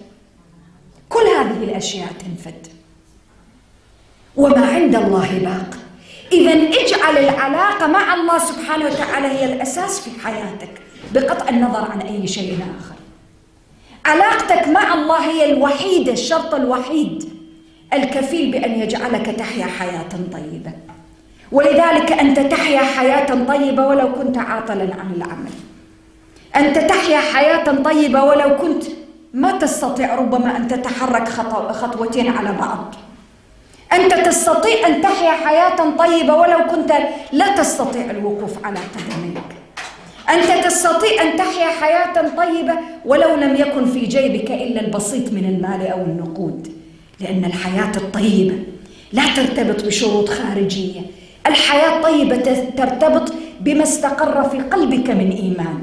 كل 1.08 1.26
هذه 1.38 1.64
الأشياء 1.64 2.08
تنفد. 2.08 2.66
وما 4.36 4.66
عند 4.66 4.96
الله 4.96 5.38
باق. 5.38 5.78
إذا 6.32 6.52
اجعل 6.52 7.18
العلاقة 7.18 7.86
مع 7.86 8.14
الله 8.14 8.38
سبحانه 8.38 8.84
وتعالى 8.84 9.26
هي 9.26 9.44
الأساس 9.52 10.00
في 10.00 10.20
حياتك 10.20 10.80
بقطع 11.14 11.48
النظر 11.48 11.90
عن 11.90 12.00
أي 12.00 12.26
شيء 12.26 12.58
آخر. 12.78 12.94
علاقتك 14.06 14.68
مع 14.68 14.94
الله 14.94 15.30
هي 15.30 15.52
الوحيدة 15.52 16.12
الشرط 16.12 16.54
الوحيد 16.54 17.24
الكفيل 17.92 18.52
بأن 18.52 18.80
يجعلك 18.80 19.26
تحيا 19.26 19.66
حياة 19.66 20.08
طيبة. 20.32 20.72
ولذلك 21.52 22.12
أنت 22.12 22.40
تحيا 22.40 22.78
حياة 22.78 23.44
طيبة 23.44 23.86
ولو 23.86 24.12
كنت 24.12 24.38
عاطلا 24.38 24.82
عن 24.82 25.12
العمل. 25.16 25.50
أنت 26.56 26.78
تحيا 26.78 27.18
حياة 27.18 27.82
طيبة 27.82 28.24
ولو 28.24 28.56
كنت 28.56 28.84
ما 29.34 29.58
تستطيع 29.58 30.14
ربما 30.14 30.56
أن 30.56 30.68
تتحرك 30.68 31.28
خطوتين 31.72 32.28
على 32.28 32.52
بعض. 32.52 32.94
أنت 33.92 34.14
تستطيع 34.14 34.86
أن 34.86 35.02
تحيا 35.02 35.30
حياة 35.30 35.90
طيبة 35.98 36.34
ولو 36.34 36.58
كنت 36.70 36.92
لا 37.32 37.56
تستطيع 37.56 38.10
الوقوف 38.10 38.64
على 38.64 38.78
قدميك. 38.78 39.42
أنت 40.30 40.64
تستطيع 40.64 41.22
أن 41.22 41.36
تحيا 41.36 41.66
حياة 41.80 42.36
طيبة 42.36 42.74
ولو 43.04 43.34
لم 43.34 43.56
يكن 43.56 43.86
في 43.86 44.00
جيبك 44.00 44.50
إلا 44.50 44.80
البسيط 44.80 45.32
من 45.32 45.44
المال 45.44 45.86
أو 45.86 46.02
النقود. 46.02 46.72
لأن 47.20 47.44
الحياة 47.44 47.92
الطيبة 47.96 48.58
لا 49.12 49.22
ترتبط 49.36 49.84
بشروط 49.84 50.28
خارجية 50.28 51.00
الحياة 51.46 51.96
الطيبة 51.96 52.70
ترتبط 52.76 53.32
بما 53.60 53.82
استقر 53.82 54.48
في 54.48 54.58
قلبك 54.58 55.10
من 55.10 55.30
إيمان 55.30 55.78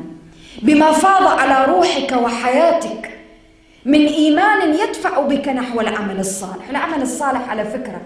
بما 0.62 0.92
فاض 0.92 1.40
على 1.40 1.72
روحك 1.74 2.12
وحياتك 2.12 3.10
من 3.86 4.06
إيمان 4.06 4.74
يدفع 4.74 5.22
بك 5.22 5.48
نحو 5.50 5.82
العمل 5.82 6.20
الصالح. 6.20 6.70
العمل 6.70 7.02
الصالح 7.02 7.50
على 7.50 7.66
فكرة 7.66 8.02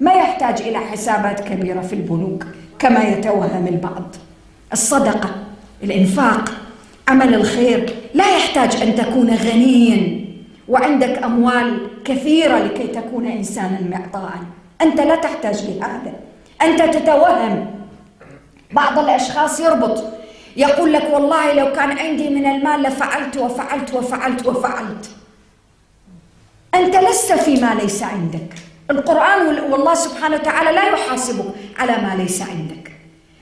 ما 0.00 0.12
يحتاج 0.12 0.62
إلى 0.62 0.78
حسابات 0.78 1.40
كبيرة 1.40 1.80
في 1.80 1.92
البنوك 1.92 2.44
كما 2.78 3.02
يتوهم 3.02 3.66
البعض. 3.66 4.16
الصدقة 4.72 5.30
الإنفاق 5.82 6.52
عمل 7.08 7.34
الخير 7.34 7.94
لا 8.14 8.36
يحتاج 8.36 8.82
أن 8.82 8.94
تكون 8.94 9.30
غنيا 9.34 10.24
وعندك 10.68 11.22
أموال 11.22 11.78
كثيرة 12.04 12.58
لكي 12.58 12.86
تكون 12.86 13.26
إنسانا 13.26 13.80
معطاء. 13.90 14.38
أنت 14.82 15.00
لا 15.00 15.16
تحتاج 15.16 15.64
لهذا. 15.64 16.12
أنت 16.62 16.82
تتوهم. 16.82 17.66
بعض 18.72 18.98
الأشخاص 18.98 19.60
يربط. 19.60 20.04
يقول 20.56 20.92
لك 20.92 21.08
والله 21.12 21.52
لو 21.52 21.72
كان 21.72 21.98
عندي 21.98 22.30
من 22.30 22.46
المال 22.46 22.82
لفعلت 22.82 23.36
وفعلت 23.36 23.94
وفعلت 23.94 24.46
وفعلت. 24.46 25.10
أنت 26.74 26.96
لست 26.96 27.32
في 27.32 27.60
ما 27.60 27.74
ليس 27.74 28.02
عندك. 28.02 28.54
القرآن 28.90 29.72
والله 29.72 29.94
سبحانه 29.94 30.36
وتعالى 30.36 30.72
لا 30.72 30.82
يحاسبك 30.82 31.44
على 31.78 31.92
ما 31.92 32.14
ليس 32.22 32.42
عندك. 32.42 32.92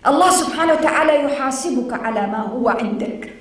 الله 0.06 0.30
سبحانه 0.30 0.72
وتعالى 0.72 1.24
يحاسبك 1.24 1.92
على 1.92 2.26
ما 2.26 2.38
هو 2.38 2.68
عندك. 2.68 3.32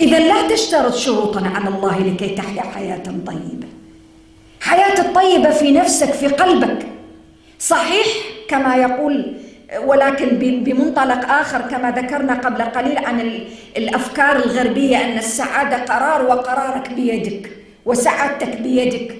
إذا 0.00 0.18
لا 0.18 0.48
تشترط 0.48 0.94
شروطا 0.94 1.52
على 1.54 1.68
الله 1.68 1.98
لكي 1.98 2.28
تحيا 2.28 2.62
حياة 2.62 3.02
طيبة. 3.26 3.68
حياة 4.60 5.00
الطيبة 5.00 5.50
في 5.50 5.72
نفسك 5.72 6.12
في 6.12 6.26
قلبك. 6.26 6.86
صحيح 7.58 8.06
كما 8.48 8.76
يقول 8.76 9.34
ولكن 9.84 10.26
بمنطلق 10.38 11.30
آخر 11.30 11.60
كما 11.60 11.90
ذكرنا 11.90 12.34
قبل 12.34 12.62
قليل 12.62 12.98
عن 12.98 13.40
الأفكار 13.76 14.36
الغربية 14.36 14.96
أن 15.04 15.18
السعادة 15.18 15.76
قرار 15.84 16.26
وقرارك 16.26 16.92
بيدك 16.92 17.50
وسعادتك 17.86 18.60
بيدك. 18.60 19.16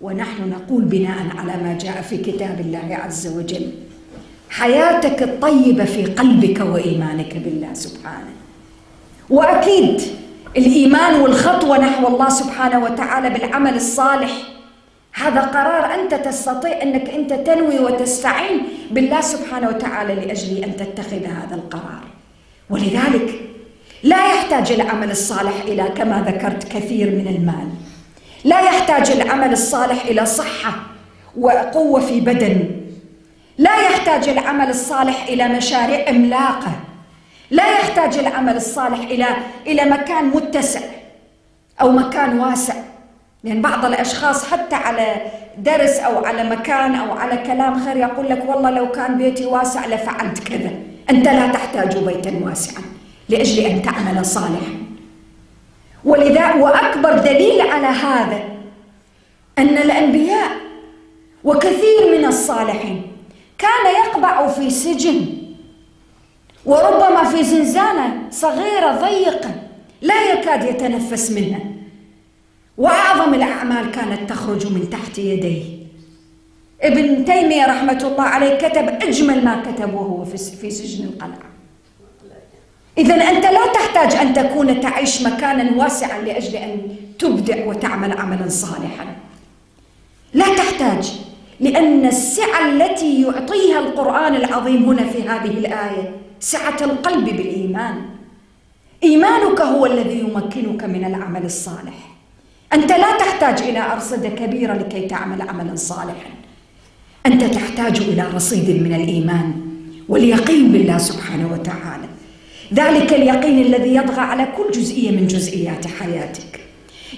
ونحن 0.00 0.50
نقول 0.50 0.84
بناء 0.84 1.18
على 1.38 1.62
ما 1.62 1.78
جاء 1.80 2.02
في 2.02 2.16
كتاب 2.16 2.60
الله 2.60 2.98
عز 3.04 3.26
وجل 3.26 3.72
حياتك 4.50 5.22
الطيبة 5.22 5.84
في 5.84 6.04
قلبك 6.04 6.60
وإيمانك 6.60 7.36
بالله 7.36 7.74
سبحانه. 7.74 8.32
وأكيد 9.30 10.02
الإيمان 10.56 11.20
والخطوة 11.20 11.78
نحو 11.78 12.06
الله 12.08 12.28
سبحانه 12.28 12.84
وتعالى 12.84 13.30
بالعمل 13.30 13.74
الصالح 13.74 14.30
هذا 15.14 15.40
قرار 15.40 15.94
أنت 15.94 16.14
تستطيع 16.14 16.82
أنك 16.82 17.10
أنت 17.10 17.32
تنوي 17.32 17.78
وتستعين 17.78 18.62
بالله 18.90 19.20
سبحانه 19.20 19.68
وتعالى 19.68 20.14
لأجل 20.14 20.64
أن 20.64 20.76
تتخذ 20.76 21.26
هذا 21.26 21.54
القرار. 21.54 22.04
ولذلك 22.70 23.40
لا 24.02 24.26
يحتاج 24.26 24.72
العمل 24.72 25.10
الصالح 25.10 25.60
إلى 25.64 25.82
كما 25.96 26.24
ذكرت 26.26 26.64
كثير 26.64 27.10
من 27.10 27.26
المال. 27.36 27.68
لا 28.44 28.60
يحتاج 28.60 29.10
العمل 29.10 29.52
الصالح 29.52 30.04
إلى 30.04 30.26
صحة 30.26 30.72
وقوة 31.40 32.00
في 32.00 32.20
بدن. 32.20 32.70
لا 33.58 33.76
يحتاج 33.80 34.28
العمل 34.28 34.68
الصالح 34.68 35.26
إلى 35.28 35.48
مشاريع 35.48 36.08
عملاقة 36.08 36.72
لا 37.50 37.70
يحتاج 37.70 38.18
العمل 38.18 38.56
الصالح 38.56 38.98
إلى 38.98 39.26
إلى 39.66 39.84
مكان 39.84 40.24
متسع 40.24 40.80
أو 41.80 41.92
مكان 41.92 42.38
واسع. 42.38 42.74
لأن 43.44 43.62
بعض 43.62 43.84
الأشخاص 43.84 44.50
حتى 44.50 44.74
على 44.74 45.16
درس 45.58 45.98
أو 45.98 46.24
على 46.24 46.44
مكان 46.50 46.94
أو 46.94 47.12
على 47.12 47.36
كلام 47.36 47.84
خير 47.84 47.96
يقول 47.96 48.28
لك 48.28 48.44
والله 48.48 48.70
لو 48.70 48.90
كان 48.90 49.18
بيتي 49.18 49.46
واسع 49.46 49.86
لفعلت 49.86 50.38
كذا. 50.38 50.70
أنت 51.10 51.24
لا 51.28 51.48
تحتاج 51.48 51.98
بيتا 51.98 52.40
واسعا 52.44 52.82
لأجل 53.28 53.64
أن 53.64 53.82
تعمل 53.82 54.26
صالحا. 54.26 54.74
ولذا 56.04 56.54
وأكبر 56.54 57.18
دليل 57.18 57.60
على 57.60 57.86
هذا 57.86 58.44
أن 59.58 59.78
الأنبياء 59.78 60.50
وكثير 61.44 62.18
من 62.18 62.24
الصالحين 62.24 63.02
كان 63.58 63.94
يقبع 64.04 64.48
في 64.48 64.70
سجن 64.70 65.26
وربما 66.66 67.24
في 67.24 67.44
زنزانة 67.44 68.16
صغيرة 68.30 68.92
ضيقة 68.92 69.50
لا 70.02 70.32
يكاد 70.32 70.64
يتنفس 70.64 71.30
منها. 71.30 71.73
وأعظم 72.78 73.34
الأعمال 73.34 73.90
كانت 73.90 74.30
تخرج 74.30 74.72
من 74.72 74.90
تحت 74.90 75.18
يديه 75.18 75.62
ابن 76.82 77.24
تيمية 77.24 77.66
رحمة 77.66 78.08
الله 78.12 78.22
عليه 78.22 78.54
كتب 78.54 78.88
أجمل 78.88 79.44
ما 79.44 79.62
كتب 79.62 79.94
وهو 79.94 80.24
في 80.60 80.70
سجن 80.70 81.04
القلعة. 81.04 81.54
إذا 82.98 83.14
أنت 83.14 83.44
لا 83.44 83.72
تحتاج 83.72 84.14
أن 84.14 84.34
تكون 84.34 84.80
تعيش 84.80 85.22
مكانا 85.22 85.76
واسعا 85.76 86.20
لأجل 86.20 86.56
أن 86.56 86.96
تبدع 87.18 87.66
وتعمل 87.66 88.12
عملا 88.18 88.48
صالحا. 88.48 89.16
لا 90.34 90.56
تحتاج 90.56 91.12
لأن 91.60 92.06
السعة 92.06 92.68
التي 92.68 93.22
يعطيها 93.22 93.78
القرآن 93.78 94.34
العظيم 94.34 94.84
هنا 94.84 95.06
في 95.06 95.22
هذه 95.22 95.58
الآية 95.58 96.12
سعة 96.40 96.76
القلب 96.80 97.24
بالإيمان. 97.24 97.94
إيمانك 99.02 99.60
هو 99.60 99.86
الذي 99.86 100.18
يمكنك 100.18 100.84
من 100.84 101.04
العمل 101.04 101.44
الصالح. 101.44 102.13
أنت 102.74 102.92
لا 102.92 103.18
تحتاج 103.18 103.62
إلى 103.62 103.92
أرصدة 103.92 104.28
كبيرة 104.28 104.74
لكي 104.74 105.06
تعمل 105.06 105.42
عملا 105.42 105.76
صالحا. 105.76 106.30
أنت 107.26 107.44
تحتاج 107.44 108.00
إلى 108.00 108.22
رصيد 108.34 108.82
من 108.82 108.94
الإيمان 108.94 109.54
واليقين 110.08 110.72
بالله 110.72 110.98
سبحانه 110.98 111.52
وتعالى. 111.52 112.08
ذلك 112.74 113.12
اليقين 113.12 113.58
الذي 113.58 113.94
يطغى 113.94 114.20
على 114.20 114.48
كل 114.56 114.70
جزئية 114.80 115.10
من 115.10 115.26
جزئيات 115.26 115.86
حياتك. 115.86 116.60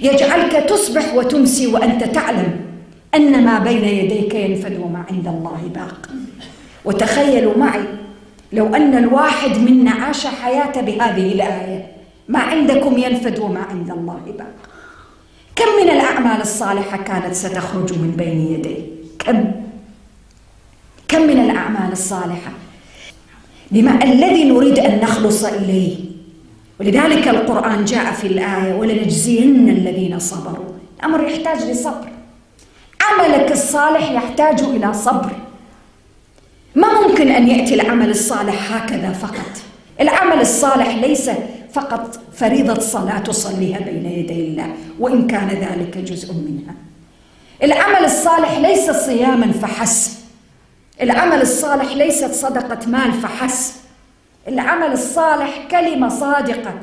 يجعلك 0.00 0.52
تصبح 0.52 1.14
وتمسي 1.14 1.66
وأنت 1.66 2.04
تعلم 2.04 2.60
أن 3.14 3.44
ما 3.44 3.58
بين 3.58 3.84
يديك 3.84 4.34
ينفد 4.34 4.80
وما 4.80 5.04
عند 5.10 5.26
الله 5.28 5.70
باق. 5.74 6.08
وتخيلوا 6.84 7.58
معي 7.58 7.84
لو 8.52 8.74
أن 8.74 8.98
الواحد 8.98 9.58
منا 9.58 9.90
عاش 9.90 10.26
حياته 10.26 10.80
بهذه 10.80 11.32
الآية 11.32 11.86
ما 12.28 12.38
عندكم 12.38 12.98
ينفد 12.98 13.38
وما 13.38 13.60
عند 13.60 13.90
الله 13.90 14.20
باق. 14.38 14.65
كم 15.56 15.64
من 15.82 15.90
الأعمال 15.90 16.40
الصالحة 16.40 16.96
كانت 16.96 17.34
ستخرج 17.34 17.92
من 17.92 18.14
بين 18.16 18.52
يديه 18.52 18.82
كم؟ 19.18 19.44
كم 21.08 21.22
من 21.22 21.40
الأعمال 21.50 21.92
الصالحة؟ 21.92 22.50
بما 23.70 24.04
الذي 24.04 24.44
نريد 24.44 24.78
أن 24.78 25.00
نخلص 25.00 25.44
إليه. 25.44 25.96
ولذلك 26.80 27.28
القرآن 27.28 27.84
جاء 27.84 28.12
في 28.12 28.26
الآية 28.26 28.74
ولنجزين 28.74 29.68
الذين 29.68 30.18
صبروا. 30.18 30.64
الأمر 30.98 31.28
يحتاج 31.28 31.70
لصبر. 31.70 32.08
عملك 33.02 33.52
الصالح 33.52 34.10
يحتاج 34.10 34.62
إلى 34.62 34.94
صبر. 34.94 35.30
ما 36.74 37.08
ممكن 37.08 37.28
أن 37.28 37.48
يأتي 37.48 37.74
العمل 37.74 38.10
الصالح 38.10 38.72
هكذا 38.72 39.12
فقط. 39.12 39.50
العمل 40.00 40.40
الصالح 40.40 40.94
ليس 40.94 41.30
فقط 41.76 42.20
فريضة 42.32 42.80
صلاة 42.80 43.18
تصليها 43.18 43.78
بين 43.78 44.06
يدي 44.06 44.40
الله 44.48 44.76
وإن 44.98 45.26
كان 45.26 45.48
ذلك 45.48 45.98
جزء 45.98 46.32
منها. 46.32 46.74
العمل 47.62 48.04
الصالح 48.04 48.58
ليس 48.58 48.90
صياما 48.90 49.52
فحسب. 49.52 50.12
العمل 51.02 51.40
الصالح 51.42 51.92
ليست 51.92 52.32
صدقة 52.32 52.88
مال 52.88 53.12
فحسب. 53.12 53.74
العمل 54.48 54.92
الصالح 54.92 55.68
كلمة 55.70 56.08
صادقة 56.08 56.74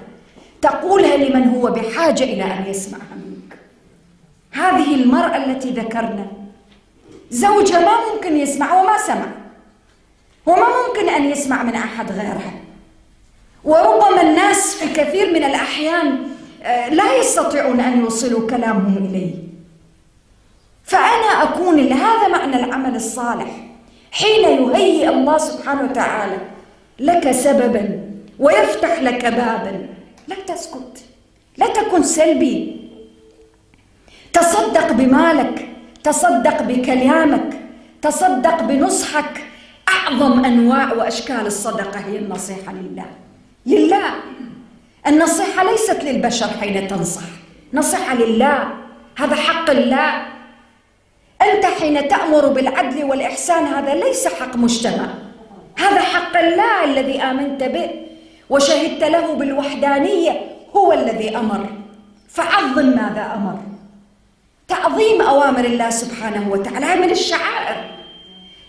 تقولها 0.62 1.18
لمن 1.18 1.48
هو 1.48 1.72
بحاجة 1.72 2.24
إلى 2.24 2.44
أن 2.44 2.66
يسمعها 2.68 3.16
منك. 3.16 3.58
هذه 4.52 4.96
المرأة 4.96 5.38
التي 5.46 5.70
ذكرنا 5.70 6.28
زوجها 7.32 7.80
ما 7.80 8.14
ممكن 8.14 8.38
يسمع 8.38 8.82
وما 8.82 8.98
سمع 8.98 9.28
وما 10.46 10.68
ممكن 10.88 11.10
أن 11.10 11.26
يسمع 11.26 11.64
من 11.64 11.76
أحد 11.76 12.12
غيرها. 12.12 12.63
وربما 13.66 14.22
الناس 14.22 14.76
في 14.76 14.94
كثير 14.94 15.34
من 15.34 15.44
الأحيان 15.44 16.18
آه، 16.64 16.90
لا 16.90 17.16
يستطيعون 17.16 17.80
أن 17.80 18.00
يوصلوا 18.00 18.50
كلامهم 18.50 18.98
إليه. 18.98 19.34
فأنا 20.84 21.44
أكون 21.44 21.80
هذا 21.80 22.28
معنى 22.28 22.56
العمل 22.56 22.96
الصالح. 22.96 23.50
حين 24.12 24.44
يهيئ 24.44 25.10
الله 25.10 25.38
سبحانه 25.38 25.84
وتعالى 25.84 26.38
لك 27.00 27.32
سببا 27.32 28.00
ويفتح 28.40 29.02
لك 29.02 29.26
بابا 29.26 29.88
لا 30.28 30.36
تسكت 30.48 31.04
لا 31.58 31.68
تكن 31.68 32.04
سلبي. 32.04 32.82
تصدق 34.34 34.92
بمالك 34.92 35.68
تصدق 36.04 36.62
بكلامك 36.62 37.60
تصدق 38.02 38.64
بنصحك. 38.64 39.44
أعظم 39.90 40.46
أنواع 40.46 40.94
وأشكال 40.94 41.46
الصدقة 41.48 42.00
هي 42.00 42.18
النصيحة 42.18 42.74
لله. 42.74 43.06
لله. 43.66 44.10
النصيحة 45.08 45.64
ليست 45.64 46.04
للبشر 46.04 46.48
حين 46.48 46.88
تنصح. 46.88 47.22
نصيحة 47.74 48.16
لله. 48.16 48.68
هذا 49.18 49.36
حق 49.36 49.70
الله. 49.70 50.26
أنت 51.42 51.66
حين 51.66 52.08
تأمر 52.08 52.48
بالعدل 52.48 53.04
والإحسان 53.04 53.66
هذا 53.66 53.96
ليس 53.96 54.28
حق 54.28 54.56
مجتمع. 54.56 55.08
هذا 55.78 56.02
حق 56.02 56.38
الله 56.38 56.84
الذي 56.84 57.22
آمنت 57.22 57.64
به 57.64 57.90
وشهدت 58.50 59.04
له 59.04 59.36
بالوحدانية 59.36 60.42
هو 60.76 60.94
الذي 60.94 61.38
أمر. 61.38 61.70
فعظم 62.30 62.86
ماذا 62.86 63.32
أمر. 63.36 63.60
تعظيم 64.68 65.22
أوامر 65.22 65.66
الله 65.66 65.90
سبحانه 65.90 66.50
وتعالى. 66.52 66.96
من 66.96 67.10
الشعائر. 67.10 67.78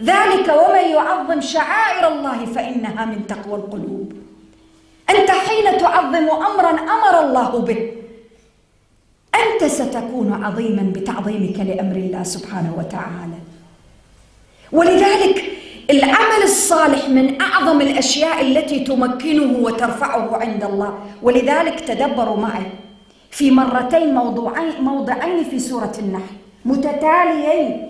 ذلك 0.02 0.48
ومن 0.48 0.84
يعظم 0.90 1.40
شعائر 1.40 2.08
الله 2.08 2.46
فإنها 2.46 3.04
من 3.04 3.26
تقوى 3.26 3.54
القلوب. 3.54 4.23
أنت 5.10 5.30
حين 5.30 5.78
تعظم 5.78 6.26
أمرا 6.30 6.70
أمر 6.70 7.14
الله 7.24 7.58
به. 7.58 7.80
أنت 9.34 9.70
ستكون 9.70 10.44
عظيما 10.44 10.82
بتعظيمك 10.94 11.58
لأمر 11.58 11.96
الله 11.96 12.22
سبحانه 12.22 12.72
وتعالى. 12.78 13.38
ولذلك 14.72 15.44
العمل 15.90 16.42
الصالح 16.42 17.08
من 17.08 17.40
أعظم 17.40 17.80
الأشياء 17.80 18.40
التي 18.40 18.80
تمكنه 18.80 19.58
وترفعه 19.58 20.36
عند 20.36 20.64
الله. 20.64 20.98
ولذلك 21.22 21.80
تدبروا 21.80 22.36
معي 22.36 22.66
في 23.30 23.50
مرتين 23.50 24.14
موضوعين 24.14 24.80
موضعين 24.80 25.44
في 25.44 25.58
سورة 25.58 25.92
النحل. 25.98 26.34
متتاليين. 26.64 27.88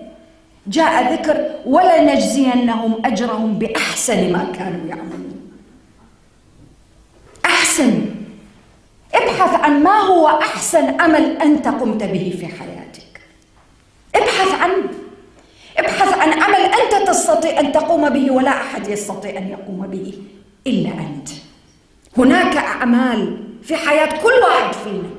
جاء 0.67 1.13
ذكر 1.13 1.37
ولنجزينهم 1.67 2.93
أجرهم 3.05 3.51
بأحسن 3.59 4.33
ما 4.33 4.45
كانوا 4.59 4.89
يعملون. 4.89 5.24
أحسن. 7.75 8.07
ابحث 9.15 9.61
عن 9.61 9.83
ما 9.83 10.01
هو 10.01 10.29
أحسن 10.29 11.01
عمل 11.01 11.43
أنت 11.43 11.69
قمت 11.69 12.03
به 12.03 12.37
في 12.41 12.47
حياتك. 12.47 13.21
ابحث 14.15 14.61
عنه 14.61 14.85
ابحث 15.79 16.19
عن 16.19 16.43
عمل 16.43 16.61
أنت 16.61 17.09
تستطيع 17.09 17.61
أن 17.61 17.73
تقوم 17.73 18.09
به 18.09 18.31
ولا 18.31 18.51
أحد 18.51 18.89
يستطيع 18.89 19.39
أن 19.39 19.49
يقوم 19.49 19.87
به 19.87 20.15
إلا 20.67 20.91
أنت. 20.91 21.29
هناك 22.19 22.57
أعمال 22.57 23.39
في 23.63 23.77
حياة 23.77 24.23
كل 24.23 24.33
واحد 24.49 24.75
فينا. 24.75 25.11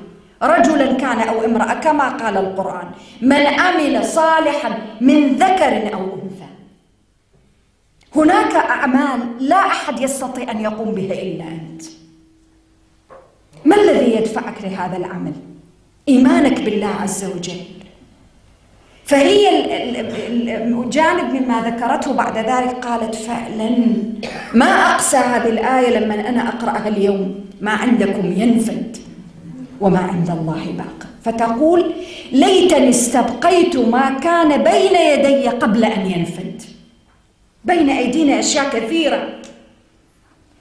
رجلا 0.42 0.92
كان 0.92 1.28
أو 1.28 1.44
امرأة 1.44 1.74
كما 1.74 2.08
قال 2.08 2.36
القرآن 2.36 2.90
من 3.20 3.46
عمل 3.46 4.04
صالحا 4.04 4.78
من 5.00 5.36
ذكر 5.36 5.94
أو 5.94 6.04
أنثى. 6.04 6.50
هناك 8.16 8.56
أعمال 8.56 9.20
لا 9.40 9.66
أحد 9.66 10.00
يستطيع 10.00 10.50
أن 10.50 10.60
يقوم 10.60 10.94
بها 10.94 11.12
إلا 11.22 11.44
أنت. 11.44 11.95
الذي 14.06 14.16
يدفعك 14.16 14.54
لهذا 14.62 14.96
العمل. 14.96 15.32
إيمانك 16.08 16.62
بالله 16.62 16.86
عز 16.86 17.24
وجل. 17.24 17.60
فهي 19.04 19.62
جانب 20.90 21.34
مما 21.34 21.60
ذكرته 21.60 22.12
بعد 22.12 22.38
ذلك 22.38 22.74
قالت 22.86 23.14
فعلا. 23.14 23.70
ما 24.54 24.66
أقسى 24.66 25.16
هذه 25.16 25.48
الآية 25.48 25.98
لما 25.98 26.28
أنا 26.28 26.48
أقرأها 26.48 26.88
اليوم؟ 26.88 27.34
ما 27.60 27.70
عندكم 27.70 28.32
ينفد 28.32 28.96
وما 29.80 29.98
عند 29.98 30.30
الله 30.30 30.64
باق. 30.78 31.06
فتقول 31.24 31.92
ليتني 32.32 32.90
استبقيت 32.90 33.76
ما 33.76 34.10
كان 34.10 34.62
بين 34.62 34.94
يدي 34.94 35.48
قبل 35.48 35.84
أن 35.84 36.06
ينفد. 36.06 36.62
بين 37.64 37.90
أيدينا 37.90 38.40
أشياء 38.40 38.70
كثيرة. 38.70 39.28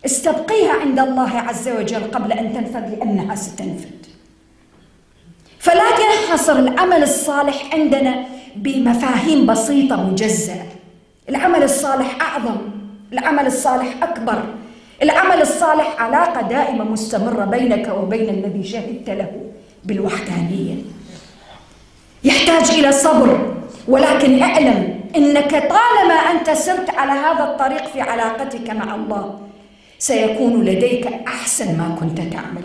استبقيها 0.06 0.74
عند 0.82 1.00
الله 1.00 1.30
عز 1.30 1.70
وجل 1.70 2.04
قبل 2.12 2.32
أن 2.32 2.54
تنفد 2.54 2.90
لأنها 2.90 3.36
ستنفد. 3.36 4.06
فلا 5.60 5.90
ينحصر 5.90 6.60
العمل 6.60 7.04
الصالح 7.04 7.74
عندنا 7.74 8.26
بمفاهيم 8.56 9.46
بسيطة 9.46 9.96
مجزأة 9.96 10.66
العمل 11.30 11.64
الصالح 11.64 12.18
أعظم 12.22 12.58
العمل 13.14 13.46
الصالح 13.48 14.04
أكبر. 14.04 14.44
العمل 15.04 15.42
الصالح 15.42 16.02
علاقة 16.02 16.42
دائمة 16.42 16.84
مستمرة 16.84 17.46
بينك 17.46 17.88
وبين 17.88 18.30
الذي 18.30 18.64
شهدت 18.64 19.10
له 19.10 19.32
بالوحدانية. 19.84 20.76
يحتاج 22.24 22.72
إلى 22.72 22.92
صبر 22.92 23.56
ولكن 23.88 24.42
اعلم 24.44 25.00
إنك 25.16 25.52
طالما 25.52 26.14
أنت 26.14 26.50
سرت 26.52 26.90
على 26.90 27.12
هذا 27.12 27.44
الطريق 27.44 27.88
في 27.88 28.02
علاقتك 28.02 28.70
مع 28.70 28.96
الله 28.96 29.45
سيكون 30.00 30.66
لديك 30.66 31.08
أحسن 31.28 31.78
ما 31.78 31.98
كنت 32.00 32.18
تعمل. 32.18 32.64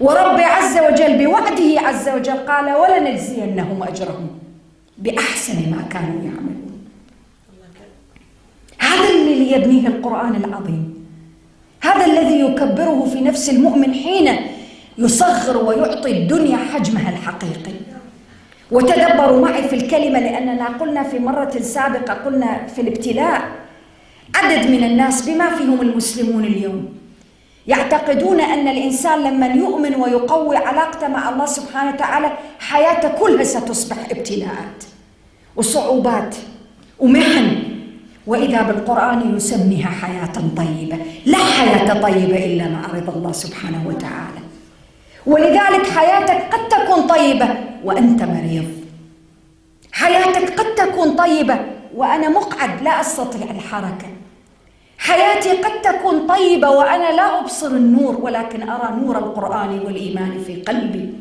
ورب 0.00 0.40
عز 0.40 0.78
وجل 0.78 1.24
بوعده 1.24 1.80
عز 1.80 2.08
وجل 2.08 2.36
قال 2.36 2.72
ولنجزينهم 2.72 3.82
أجرهم 3.82 4.28
بأحسن 4.98 5.70
ما 5.70 5.82
كانوا 5.90 6.22
يعملون. 6.24 6.88
هذا 8.78 9.10
اللي 9.10 9.52
يبنيه 9.52 9.86
القرآن 9.88 10.34
العظيم. 10.34 11.06
هذا 11.80 12.06
الذي 12.06 12.40
يكبره 12.40 13.08
في 13.12 13.20
نفس 13.20 13.50
المؤمن 13.50 13.94
حين 13.94 14.36
يصغر 14.98 15.64
ويعطي 15.64 16.10
الدنيا 16.10 16.56
حجمها 16.56 17.10
الحقيقي. 17.10 17.72
وتدبروا 18.70 19.48
معي 19.48 19.68
في 19.68 19.76
الكلمة 19.76 20.20
لأننا 20.20 20.66
قلنا 20.68 21.02
في 21.02 21.18
مرة 21.18 21.58
سابقة 21.60 22.14
قلنا 22.14 22.66
في 22.66 22.80
الابتلاء 22.80 23.48
عدد 24.34 24.70
من 24.70 24.84
الناس 24.84 25.28
بما 25.28 25.56
فيهم 25.56 25.80
المسلمون 25.80 26.44
اليوم. 26.44 26.98
يعتقدون 27.66 28.40
أن 28.40 28.68
الإنسان 28.68 29.22
لما 29.22 29.46
يؤمن 29.46 29.94
ويقوي 29.94 30.56
علاقته 30.56 31.08
مع 31.08 31.28
الله 31.28 31.46
سبحانه 31.46 31.94
وتعالى 31.94 32.32
حياته 32.60 33.08
كلها 33.08 33.44
ستصبح 33.44 33.96
ابتلاءات 34.10 34.84
وصعوبات 35.56 36.36
ومحن 36.98 37.62
وإذا 38.26 38.62
بالقرآن 38.62 39.36
يسميها 39.36 39.88
حياة 39.88 40.32
طيبة 40.56 40.98
لا 41.26 41.38
حياة 41.38 42.00
طيبة 42.00 42.44
إلا 42.44 42.68
مع 42.68 42.86
رضا 42.86 43.12
الله 43.12 43.32
سبحانه 43.32 43.82
وتعالى. 43.86 44.40
ولذلك 45.26 45.86
حياتك 45.86 46.54
قد 46.54 46.68
تكون 46.68 47.06
طيبة 47.06 47.48
وأنت 47.84 48.22
مريض. 48.22 48.68
حياتك 49.92 50.60
قد 50.60 50.74
تكون 50.74 51.16
طيبة 51.16 51.58
وأنا 51.94 52.28
مقعد 52.28 52.82
لا 52.82 53.00
أستطيع 53.00 53.50
الحركة. 53.50 54.17
حياتي 54.98 55.50
قد 55.50 55.82
تكون 55.82 56.26
طيبة 56.26 56.70
وأنا 56.70 57.12
لا 57.12 57.40
أبصر 57.40 57.66
النور 57.66 58.16
ولكن 58.16 58.68
أرى 58.68 59.00
نور 59.00 59.18
القرآن 59.18 59.78
والإيمان 59.78 60.42
في 60.46 60.62
قلبي. 60.62 61.14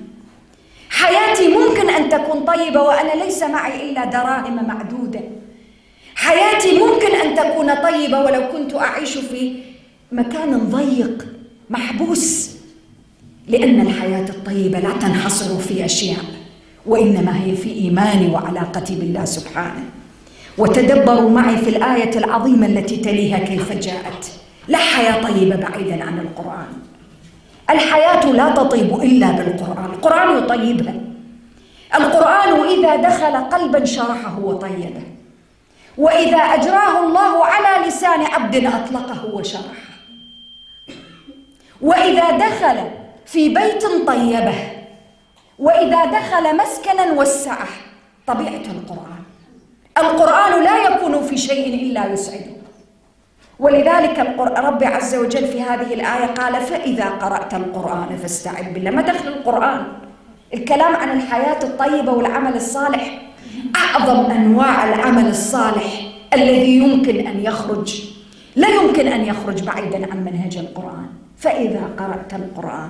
حياتي 0.90 1.48
ممكن 1.48 1.90
أن 1.90 2.10
تكون 2.10 2.46
طيبة 2.46 2.82
وأنا 2.82 3.24
ليس 3.24 3.44
معي 3.44 3.90
إلا 3.90 4.06
دراهم 4.06 4.68
معدودة. 4.68 5.22
حياتي 6.16 6.80
ممكن 6.80 7.16
أن 7.16 7.36
تكون 7.36 7.76
طيبة 7.76 8.20
ولو 8.20 8.42
كنت 8.52 8.76
أعيش 8.76 9.18
في 9.18 9.64
مكان 10.12 10.58
ضيق 10.58 11.28
محبوس. 11.70 12.58
لأن 13.48 13.82
الحياة 13.82 14.30
الطيبة 14.30 14.80
لا 14.80 14.92
تنحصر 14.92 15.60
في 15.60 15.86
أشياء 15.86 16.26
وإنما 16.86 17.44
هي 17.44 17.56
في 17.56 17.74
إيماني 17.74 18.28
وعلاقتي 18.34 18.96
بالله 18.96 19.26
سبحانه. 19.26 19.84
وتدبروا 20.58 21.30
معي 21.30 21.58
في 21.58 21.70
الآية 21.70 22.18
العظيمة 22.18 22.66
التي 22.66 22.98
تليها 22.98 23.38
كيف 23.38 23.72
جاءت. 23.72 24.32
لا 24.68 24.78
حياة 24.78 25.24
طيبة 25.24 25.56
بعيدا 25.56 26.04
عن 26.04 26.20
القرآن. 26.20 26.68
الحياة 27.70 28.26
لا 28.26 28.50
تطيب 28.52 29.02
إلا 29.02 29.32
بالقرآن. 29.32 29.86
القرآن 29.86 30.38
يطيبها 30.38 30.94
القرآن 31.96 32.68
إذا 32.68 32.96
دخل 32.96 33.36
قلبا 33.36 33.86
شرحه 33.86 34.40
وطيبه. 34.40 35.04
وإذا 35.98 36.38
أجراه 36.38 37.06
الله 37.06 37.46
على 37.46 37.88
لسان 37.88 38.22
عبد 38.22 38.56
أطلقه 38.56 39.26
وشرحه. 39.34 39.88
وإذا 41.82 42.32
دخل 42.32 42.90
في 43.26 43.50
بيت 43.50 43.84
طيبه. 44.08 44.56
وإذا 45.60 46.06
دخل 46.06 46.58
مسكنا 46.58 47.12
وسعه. 47.12 47.68
طبيعة 48.28 48.66
القرآن. 48.76 49.17
القرآن 49.98 50.64
لا 50.64 50.78
يكون 50.88 51.22
في 51.22 51.38
شيء 51.38 51.76
إلا 51.76 52.14
يسعده 52.14 52.58
ولذلك 53.60 54.36
رب 54.40 54.84
عز 54.84 55.16
وجل 55.16 55.48
في 55.48 55.62
هذه 55.62 55.94
الآية 55.94 56.26
قال 56.26 56.62
فإذا 56.62 57.06
قرأت 57.06 57.54
القرآن 57.54 58.18
فاستعذ 58.18 58.74
بالله. 58.74 58.92
ما 58.92 59.02
دخل 59.02 59.28
القرآن؟ 59.28 59.88
الكلام 60.54 60.96
عن 60.96 61.18
الحياة 61.18 61.64
الطيبة 61.64 62.12
والعمل 62.12 62.56
الصالح. 62.56 63.22
أعظم 63.76 64.32
أنواع 64.32 64.94
العمل 64.94 65.28
الصالح 65.28 66.02
الذي 66.34 66.78
يمكن 66.78 67.28
أن 67.28 67.40
يخرج 67.40 68.04
لا 68.56 68.68
يمكن 68.68 69.08
أن 69.08 69.26
يخرج 69.26 69.64
بعيدا 69.64 70.12
عن 70.12 70.24
منهج 70.24 70.58
القرآن. 70.58 71.10
فإذا 71.38 71.90
قرأت 71.98 72.34
القرآن. 72.34 72.90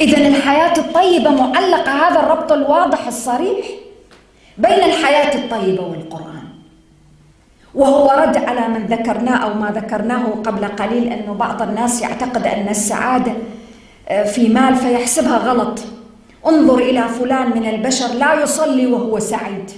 إذا 0.00 0.28
الحياة 0.28 0.76
الطيبة 0.78 1.30
معلقة 1.30 1.90
هذا 1.90 2.20
الربط 2.20 2.52
الواضح 2.52 3.06
الصريح 3.06 3.66
بين 4.58 4.82
الحياة 4.84 5.34
الطيبة 5.34 5.82
والقرآن. 5.82 6.42
وهو 7.74 8.10
رد 8.10 8.36
على 8.36 8.68
من 8.68 8.86
ذكرناه 8.86 9.36
أو 9.36 9.54
ما 9.54 9.70
ذكرناه 9.70 10.24
قبل 10.24 10.64
قليل 10.64 11.12
أنه 11.12 11.32
بعض 11.32 11.62
الناس 11.62 12.02
يعتقد 12.02 12.46
أن 12.46 12.68
السعادة 12.68 13.32
آه، 14.08 14.24
في 14.24 14.48
مال 14.48 14.76
فيحسبها 14.76 15.38
غلط. 15.38 15.80
انظر 16.46 16.78
إلى 16.78 17.08
فلان 17.08 17.50
من 17.50 17.68
البشر 17.68 18.14
لا 18.14 18.42
يصلي 18.42 18.86
وهو 18.86 19.18
سعيد. 19.18 19.70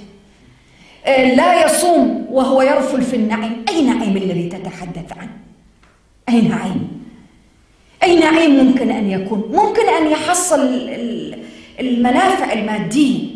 آه، 1.07 1.35
لا 1.35 1.65
يصوم 1.65 2.27
وهو 2.31 2.63
يرفل 2.63 3.03
في 3.03 3.17
النعيم. 3.17 3.65
أي 3.69 3.83
نعيم 3.83 4.17
الذي 4.17 4.49
تتحدث 4.49 5.13
عنه؟ 5.19 5.37
أي 6.29 6.41
نعيم 6.41 7.05
أي 8.03 8.21
نعيم 8.21 8.65
ممكن 8.65 8.91
أن 8.91 9.11
يكون؟ 9.11 9.51
ممكن 9.53 9.89
أن 9.89 10.11
يحصل 10.11 10.91
المنافع 11.81 12.53
المادية. 12.53 13.34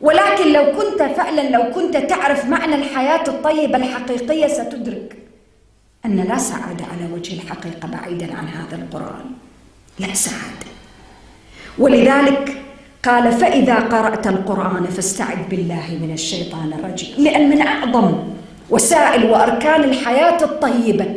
ولكن 0.00 0.52
لو 0.52 0.64
كنت 0.64 1.02
فعلا 1.02 1.50
لو 1.50 1.72
كنت 1.74 1.96
تعرف 1.96 2.44
معنى 2.44 2.74
الحياة 2.74 3.24
الطيبة 3.28 3.76
الحقيقية 3.76 4.46
ستدرك 4.46 5.16
أن 6.04 6.16
لا 6.16 6.38
سعادة 6.38 6.84
على 6.84 7.12
وجه 7.14 7.34
الحقيقة 7.34 7.88
بعيدا 7.88 8.34
عن 8.34 8.48
هذا 8.48 8.76
القرآن. 8.76 9.24
لا 9.98 10.14
سعادة. 10.14 10.68
ولذلك 11.78 12.62
قال 13.04 13.32
فإذا 13.32 13.74
قرأت 13.74 14.26
القرآن 14.26 14.84
فاستعذ 14.84 15.48
بالله 15.50 15.98
من 16.02 16.10
الشيطان 16.12 16.72
الرجيم. 16.72 17.14
لأن 17.18 17.50
من 17.50 17.60
أعظم 17.60 18.14
وسائل 18.70 19.30
وأركان 19.30 19.84
الحياة 19.84 20.44
الطيبة 20.44 21.14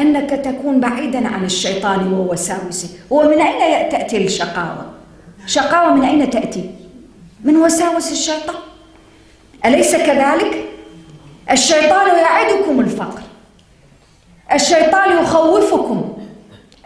أنك 0.00 0.30
تكون 0.30 0.80
بعيدا 0.80 1.28
عن 1.28 1.44
الشيطان 1.44 2.12
ووساوسه 2.12 2.88
ومن 3.10 3.40
أين 3.40 3.88
تأتي 3.88 4.24
الشقاوة؟ 4.24 4.86
شقاوة 5.46 5.94
من 5.94 6.04
أين 6.04 6.30
تأتي؟ 6.30 6.70
من 7.44 7.56
وساوس 7.56 8.12
الشيطان. 8.12 8.56
أليس 9.64 9.96
كذلك؟ 9.96 10.64
الشيطان 11.50 12.18
يعدكم 12.18 12.80
الفقر. 12.80 13.22
الشيطان 14.52 15.22
يخوفكم. 15.22 16.18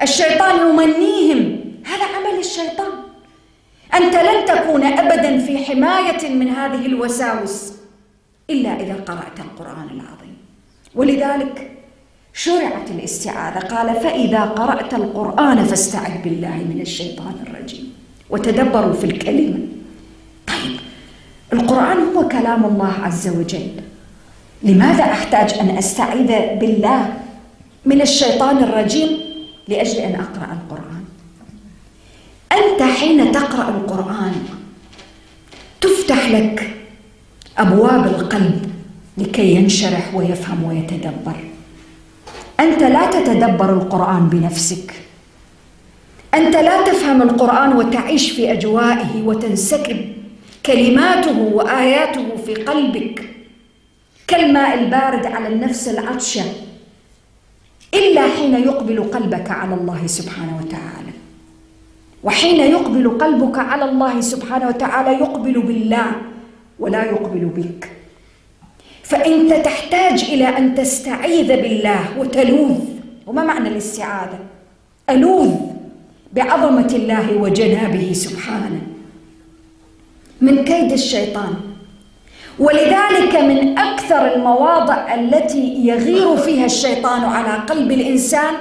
الشيطان 0.02 0.68
يمنيهم. 0.68 1.60
هذا 1.84 2.04
عمل 2.04 2.38
الشيطان. 2.38 2.92
أنت 3.94 4.14
لن 4.14 4.44
تكون 4.46 4.84
أبدا 4.84 5.38
في 5.38 5.64
حماية 5.64 6.28
من 6.28 6.48
هذه 6.48 6.86
الوساوس 6.86 7.72
إلا 8.50 8.80
إذا 8.80 8.94
قرأت 8.94 9.40
القرآن 9.40 9.88
العظيم. 9.90 10.36
ولذلك 10.94 11.70
شرعت 12.32 12.90
الاستعاذة. 12.90 13.58
قال 13.58 14.00
فإذا 14.00 14.40
قرأت 14.40 14.94
القرآن 14.94 15.64
فاستعذ 15.64 16.22
بالله 16.24 16.56
من 16.56 16.80
الشيطان 16.80 17.34
الرجيم. 17.46 17.94
وتدبروا 18.30 18.92
في 18.92 19.04
الكلمة. 19.04 19.58
طيب 20.46 20.76
القرآن 21.52 21.98
هو 21.98 22.28
كلام 22.28 22.64
الله 22.64 22.92
عز 23.02 23.28
وجل. 23.28 23.70
لماذا 24.62 25.04
أحتاج 25.04 25.58
أن 25.58 25.70
أستعيذ 25.78 26.58
بالله 26.60 27.14
من 27.84 28.00
الشيطان 28.00 28.58
الرجيم 28.58 29.08
لأجل 29.68 29.96
أن 29.98 30.14
أقرأ 30.14 30.48
القرآن؟ 30.52 31.04
أنت 32.52 32.82
حين 32.82 33.32
تقرأ 33.32 33.68
القرآن 33.68 34.34
تفتح 35.80 36.28
لك 36.28 36.70
أبواب 37.58 38.06
القلب 38.06 38.72
لكي 39.18 39.54
ينشرح 39.54 40.14
ويفهم 40.14 40.64
ويتدبر. 40.64 41.36
أنت 42.60 42.82
لا 42.82 43.10
تتدبر 43.10 43.72
القرآن 43.72 44.28
بنفسك. 44.28 44.94
أنت 46.34 46.56
لا 46.56 46.82
تفهم 46.82 47.22
القرآن 47.22 47.72
وتعيش 47.72 48.30
في 48.30 48.52
أجوائه 48.52 49.22
وتنسكب 49.24 50.12
كلماته 50.66 51.38
وآياته 51.38 52.36
في 52.46 52.54
قلبك. 52.54 53.24
كالماء 54.26 54.78
البارد 54.78 55.26
على 55.26 55.48
النفس 55.48 55.88
العطشة 55.88 56.44
إلا 57.94 58.22
حين 58.36 58.54
يقبل 58.54 59.02
قلبك 59.02 59.50
على 59.50 59.74
الله 59.74 60.06
سبحانه 60.06 60.60
وتعالى. 60.60 61.12
وحين 62.24 62.60
يقبل 62.60 63.18
قلبك 63.18 63.58
على 63.58 63.84
الله 63.84 64.20
سبحانه 64.20 64.68
وتعالى 64.68 65.10
يقبل 65.10 65.60
بالله 65.60 66.12
ولا 66.78 67.04
يقبل 67.04 67.44
بك. 67.44 67.90
فإنت 69.02 69.52
تحتاج 69.52 70.24
إلى 70.24 70.48
أن 70.58 70.74
تستعيذ 70.74 71.48
بالله 71.48 72.18
وتلوذ. 72.18 72.78
وما 73.26 73.44
معنى 73.44 73.68
الاستعاذة؟ 73.68 74.38
ألوذ 75.10 75.54
بعظمة 76.32 76.90
الله 76.94 77.36
وجنابه 77.36 78.12
سبحانه. 78.12 78.80
من 80.42 80.64
كيد 80.64 80.92
الشيطان. 80.92 81.54
ولذلك 82.58 83.36
من 83.36 83.78
أكثر 83.78 84.34
المواضع 84.34 85.14
التي 85.14 85.86
يغير 85.86 86.36
فيها 86.36 86.66
الشيطان 86.66 87.24
على 87.24 87.62
قلب 87.64 87.90
الإنسان 87.92 88.54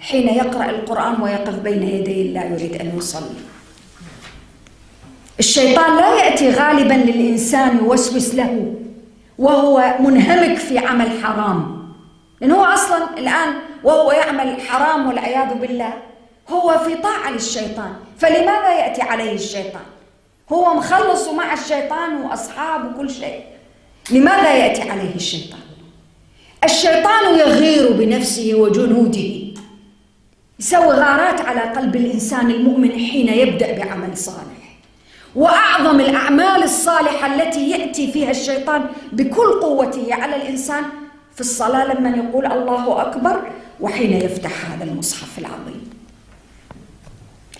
حين 0.00 0.28
يقرأ 0.28 0.70
القرآن 0.70 1.22
ويقف 1.22 1.54
بين 1.58 1.82
يدي 1.82 2.22
الله 2.22 2.44
يريد 2.44 2.80
أن 2.80 2.92
يصلي. 2.98 3.40
الشيطان 5.38 5.96
لا 5.96 6.24
يأتي 6.24 6.50
غالبا 6.50 6.94
للإنسان 6.94 7.76
يوسوس 7.76 8.34
له 8.34 8.74
وهو 9.38 9.94
منهمك 10.00 10.58
في 10.58 10.78
عمل 10.78 11.08
حرام. 11.22 11.58
لأنه 12.40 12.54
هو 12.54 12.64
أصلا 12.64 13.18
الآن 13.18 13.54
وهو 13.84 14.12
يعمل 14.12 14.60
حرام 14.60 15.08
والعياذ 15.08 15.54
بالله 15.54 15.92
هو 16.48 16.78
في 16.84 16.94
طاعة 16.94 17.30
للشيطان. 17.30 17.92
فلماذا 18.18 18.70
يأتي 18.78 19.02
عليه 19.02 19.32
الشيطان؟ 19.32 19.88
هو 20.52 20.74
مخلص 20.74 21.28
مع 21.28 21.52
الشيطان 21.52 22.16
واصحاب 22.16 22.94
وكل 22.94 23.10
شيء. 23.10 23.44
لماذا 24.10 24.54
يأتي 24.54 24.90
عليه 24.90 25.14
الشيطان؟ 25.14 25.60
الشيطان 26.64 27.38
يغير 27.38 27.92
بنفسه 27.92 28.54
وجنوده. 28.54 29.30
يسوي 30.60 30.86
غارات 30.86 31.40
على 31.40 31.60
قلب 31.60 31.96
الإنسان 31.96 32.50
المؤمن 32.50 32.90
حين 32.90 33.28
يبدأ 33.28 33.78
بعمل 33.78 34.16
صالح. 34.16 34.60
وأعظم 35.34 36.00
الأعمال 36.00 36.62
الصالحة 36.62 37.34
التي 37.34 37.70
يأتي 37.70 38.12
فيها 38.12 38.30
الشيطان 38.30 38.86
بكل 39.12 39.60
قوته 39.62 40.14
على 40.14 40.36
الإنسان 40.36 40.84
في 41.34 41.40
الصلاة 41.40 41.94
لما 41.94 42.16
يقول 42.16 42.46
الله 42.46 43.02
أكبر 43.02 43.50
وحين 43.80 44.12
يفتح 44.12 44.70
هذا 44.70 44.84
المصحف 44.84 45.38
العظيم. 45.38 45.89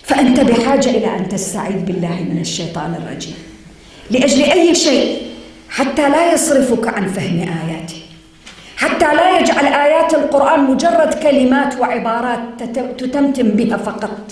فأنت 0.03 0.39
بحاجة 0.39 0.89
إلى 0.89 1.17
أن 1.17 1.29
تستعيذ 1.29 1.79
بالله 1.85 2.17
من 2.29 2.37
الشيطان 2.41 2.95
الرجيم. 2.95 3.35
لأجل 4.11 4.43
أي 4.43 4.75
شيء 4.75 5.21
حتى 5.69 6.09
لا 6.09 6.33
يصرفك 6.33 6.87
عن 6.87 7.07
فهم 7.07 7.39
آياته. 7.39 8.01
حتى 8.77 9.05
لا 9.15 9.39
يجعل 9.39 9.65
آيات 9.65 10.13
القرآن 10.13 10.63
مجرد 10.63 11.13
كلمات 11.13 11.79
وعبارات 11.79 12.63
تتمتم 12.97 13.49
بها 13.49 13.77
فقط. 13.77 14.31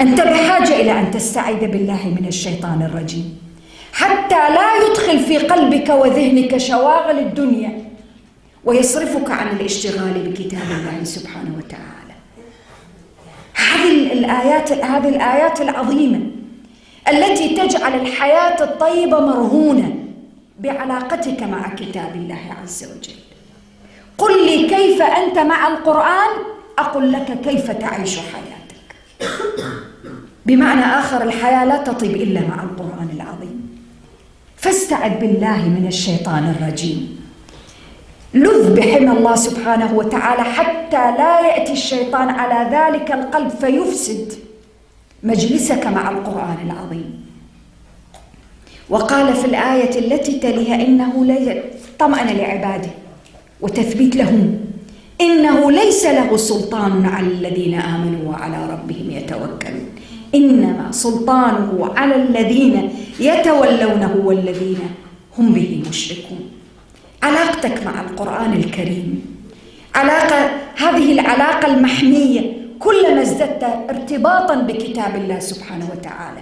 أنت 0.00 0.20
بحاجة 0.20 0.80
إلى 0.80 0.92
أن 1.00 1.10
تستعيذ 1.10 1.60
بالله 1.60 2.14
من 2.20 2.26
الشيطان 2.28 2.82
الرجيم. 2.82 3.38
حتى 3.92 4.42
لا 4.58 4.68
يدخل 4.86 5.18
في 5.18 5.38
قلبك 5.38 5.88
وذهنك 5.88 6.56
شواغل 6.56 7.18
الدنيا 7.18 7.72
ويصرفك 8.64 9.30
عن 9.30 9.56
الاشتغال 9.56 10.14
بكتاب 10.26 10.68
الله 10.70 11.04
سبحانه 11.04 11.52
وتعالى. 11.58 11.93
هذه 13.54 14.12
الآيات 14.12 14.72
هذه 14.72 15.08
الآيات 15.08 15.60
العظيمة 15.60 16.20
التي 17.08 17.48
تجعل 17.48 17.94
الحياة 18.00 18.64
الطيبة 18.64 19.20
مرهونة 19.20 19.94
بعلاقتك 20.60 21.42
مع 21.42 21.74
كتاب 21.74 22.14
الله 22.14 22.40
عز 22.62 22.84
وجل. 22.84 23.14
قل 24.18 24.46
لي 24.46 24.68
كيف 24.68 25.02
أنت 25.02 25.38
مع 25.38 25.68
القرآن؟ 25.68 26.30
أقول 26.78 27.12
لك 27.12 27.40
كيف 27.44 27.70
تعيش 27.70 28.18
حياتك. 28.18 28.96
بمعنى 30.46 30.80
آخر 30.80 31.22
الحياة 31.22 31.64
لا 31.64 31.76
تطيب 31.76 32.16
إلا 32.16 32.40
مع 32.40 32.62
القرآن 32.62 33.08
العظيم. 33.14 33.78
فاستعذ 34.56 35.18
بالله 35.20 35.68
من 35.68 35.86
الشيطان 35.86 36.54
الرجيم. 36.58 37.13
لذ 38.34 38.74
بحمى 38.74 39.10
الله 39.18 39.34
سبحانه 39.34 39.94
وتعالى 39.94 40.42
حتى 40.42 41.04
لا 41.18 41.40
يأتي 41.40 41.72
الشيطان 41.72 42.28
على 42.28 42.76
ذلك 42.76 43.12
القلب 43.12 43.48
فيفسد 43.48 44.32
مجلسك 45.22 45.86
مع 45.86 46.10
القرآن 46.10 46.56
العظيم. 46.66 47.24
وقال 48.90 49.34
في 49.34 49.44
الآية 49.44 49.98
التي 49.98 50.38
تليها 50.38 50.74
إنه 50.74 51.12
طمأن 51.98 52.36
لعباده 52.36 52.90
وتثبيت 53.60 54.16
لهم 54.16 54.58
إنه 55.20 55.70
ليس 55.70 56.04
له 56.04 56.36
سلطان 56.36 57.06
على 57.06 57.26
الذين 57.26 57.74
آمنوا 57.74 58.30
وعلى 58.30 58.66
ربهم 58.72 59.10
يتوكلون. 59.10 59.86
إنما 60.34 60.92
سلطانه 60.92 61.90
على 61.96 62.14
الذين 62.16 62.90
يتولونه 63.20 64.16
والذين 64.24 64.78
هم 65.38 65.52
به 65.52 65.82
مشركون. 65.88 66.50
علاقتك 67.24 67.86
مع 67.86 68.00
القرآن 68.00 68.52
الكريم. 68.52 69.36
علاقة 69.94 70.50
هذه 70.76 71.12
العلاقة 71.12 71.66
المحمية 71.66 72.52
كلما 72.78 73.22
ازددت 73.22 73.64
ارتباطا 73.90 74.54
بكتاب 74.54 75.14
الله 75.16 75.38
سبحانه 75.38 75.88
وتعالى. 75.92 76.40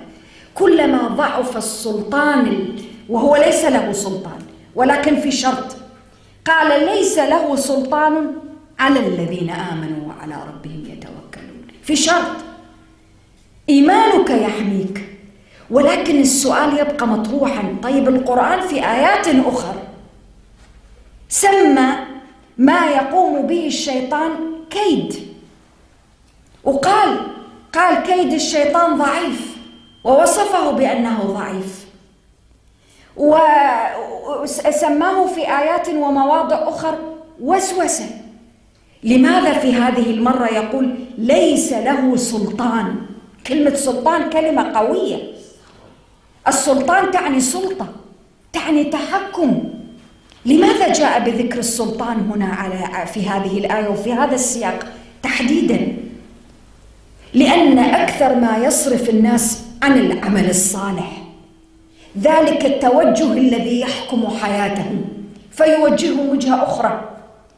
كلما 0.55 1.09
ضعف 1.09 1.57
السلطان 1.57 2.69
وهو 3.09 3.37
ليس 3.37 3.65
له 3.65 3.93
سلطان 3.93 4.39
ولكن 4.75 5.17
في 5.17 5.31
شرط. 5.31 5.77
قال 6.47 6.87
ليس 6.87 7.19
له 7.19 7.57
سلطان 7.57 8.33
على 8.79 9.01
الذين 9.01 9.51
آمنوا 9.51 10.09
وعلى 10.09 10.35
ربهم 10.35 10.83
يتوكلون. 10.93 11.63
في 11.83 11.97
شرط. 11.97 12.37
إيمانك 13.69 14.31
يحميك. 14.31 15.05
ولكن 15.71 16.21
السؤال 16.21 16.79
يبقى 16.79 17.07
مطروحا. 17.07 17.77
طيب 17.83 18.09
القرآن 18.09 18.61
في 18.61 18.75
آيات 18.75 19.29
أخرى 19.29 19.82
سمى 21.33 21.89
ما 22.59 22.87
يقوم 22.87 23.47
به 23.47 23.67
الشيطان 23.67 24.31
كيد. 24.71 25.33
وقال 26.65 27.21
قال 27.73 28.03
كيد 28.03 28.33
الشيطان 28.33 28.99
ضعيف 28.99 29.57
ووصفه 30.05 30.71
بأنه 30.71 31.23
ضعيف. 31.23 31.87
وسماه 33.17 35.27
في 35.27 35.41
آيات 35.41 35.89
ومواضع 35.89 36.69
أخر 36.69 36.99
وسوسة. 37.41 38.07
لماذا 39.05 39.59
في 39.59 39.75
هذه 39.75 40.11
المرة 40.11 40.47
يقول 40.47 40.95
ليس 41.19 41.73
له 41.73 42.17
سلطان؟ 42.17 42.97
كلمة 43.47 43.75
سلطان 43.75 44.31
كلمة 44.31 44.79
قوية. 44.79 45.33
السلطان 46.49 47.11
تعني 47.11 47.41
سلطة 47.41 47.87
تعني 48.53 48.85
تحكم. 48.85 49.65
لماذا 50.47 50.93
جاء 50.93 51.31
بذكر 51.31 51.59
السلطان 51.59 52.17
هنا 52.35 52.47
على 52.47 53.07
في 53.07 53.29
هذه 53.29 53.59
الآية 53.59 53.89
وفي 53.89 54.13
هذا 54.13 54.35
السياق 54.35 54.87
تحديدا؟ 55.23 55.97
لأن 57.35 57.79
أكثر 57.79 58.35
ما 58.35 58.59
يصرف 58.59 59.11
الناس 59.11 59.65
عن 59.83 59.99
العمل 59.99 60.51
الصالح. 60.51 61.23
ذلك 62.19 62.67
التوجه 62.67 63.33
الذي 63.33 63.81
يحكم 63.81 64.27
حياتهم 64.43 65.05
فيوجههم 65.51 66.29
وجهة 66.29 66.63
أخرى 66.63 67.09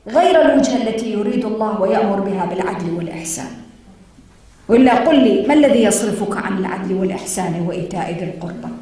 غير 0.09 0.41
الوجهة 0.43 0.77
التي 0.77 1.13
يريد 1.13 1.45
الله 1.45 1.81
ويأمر 1.81 2.21
بها 2.21 2.45
بالعدل 2.45 2.91
والإحسان. 2.91 3.51
وإلا 4.69 4.95
قل 4.95 5.25
لي 5.25 5.47
ما 5.47 5.55
الذي 5.55 5.83
يصرفك 5.83 6.37
عن 6.37 6.59
العدل 6.59 6.95
والإحسان 6.95 7.65
وإيتاء 7.67 8.17
ذي 8.19 8.25
القربى؟ 8.25 8.74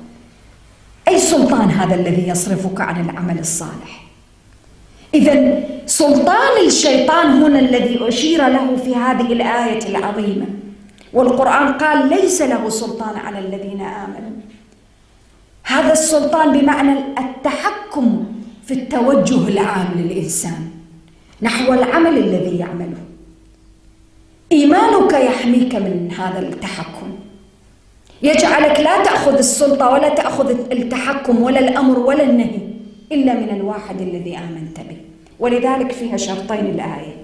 أي 1.13 1.19
سلطان 1.19 1.71
هذا 1.71 1.95
الذي 1.95 2.29
يصرفك 2.29 2.81
عن 2.81 3.11
العمل 3.11 3.39
الصالح؟ 3.39 4.03
اذا 5.15 5.65
سلطان 5.87 6.67
الشيطان 6.67 7.43
هنا 7.43 7.59
الذي 7.59 8.09
أشير 8.09 8.49
له 8.49 8.77
في 8.77 8.95
هذه 8.97 9.33
الآية 9.33 9.89
العظيمة 9.89 10.47
والقرآن 11.13 11.73
قال 11.73 12.09
ليس 12.09 12.43
له 12.43 12.69
سلطان 12.69 13.17
على 13.17 13.39
الذين 13.39 13.81
آمنوا. 13.81 14.37
هذا 15.65 15.93
السلطان 15.93 16.61
بمعنى 16.61 16.99
التحكم 17.19 18.25
في 18.67 18.75
التوجه 18.75 19.49
العام 19.49 19.89
للإنسان 19.97 20.71
نحو 21.43 21.73
العمل 21.73 22.19
الذي 22.19 22.59
يعمله. 22.59 23.03
إيمانك 24.53 25.13
يحميك 25.13 25.75
من 25.75 26.13
هذا 26.19 26.39
التحكم. 26.39 27.12
يجعلك 28.23 28.81
لا 28.81 29.05
تأخذ 29.05 29.37
السلطة 29.37 29.91
ولا 29.91 30.09
تأخذ 30.09 30.51
التحكم 30.51 31.43
ولا 31.43 31.61
الأمر 31.61 31.99
ولا 31.99 32.23
النهي 32.23 32.59
إلا 33.13 33.35
من 33.35 33.49
الواحد 33.57 34.01
الذي 34.01 34.39
آمنت 34.39 34.81
به. 34.81 34.97
ولذلك 35.41 35.93
فيها 35.93 36.17
شرطين 36.17 36.67
الآية. 36.67 37.17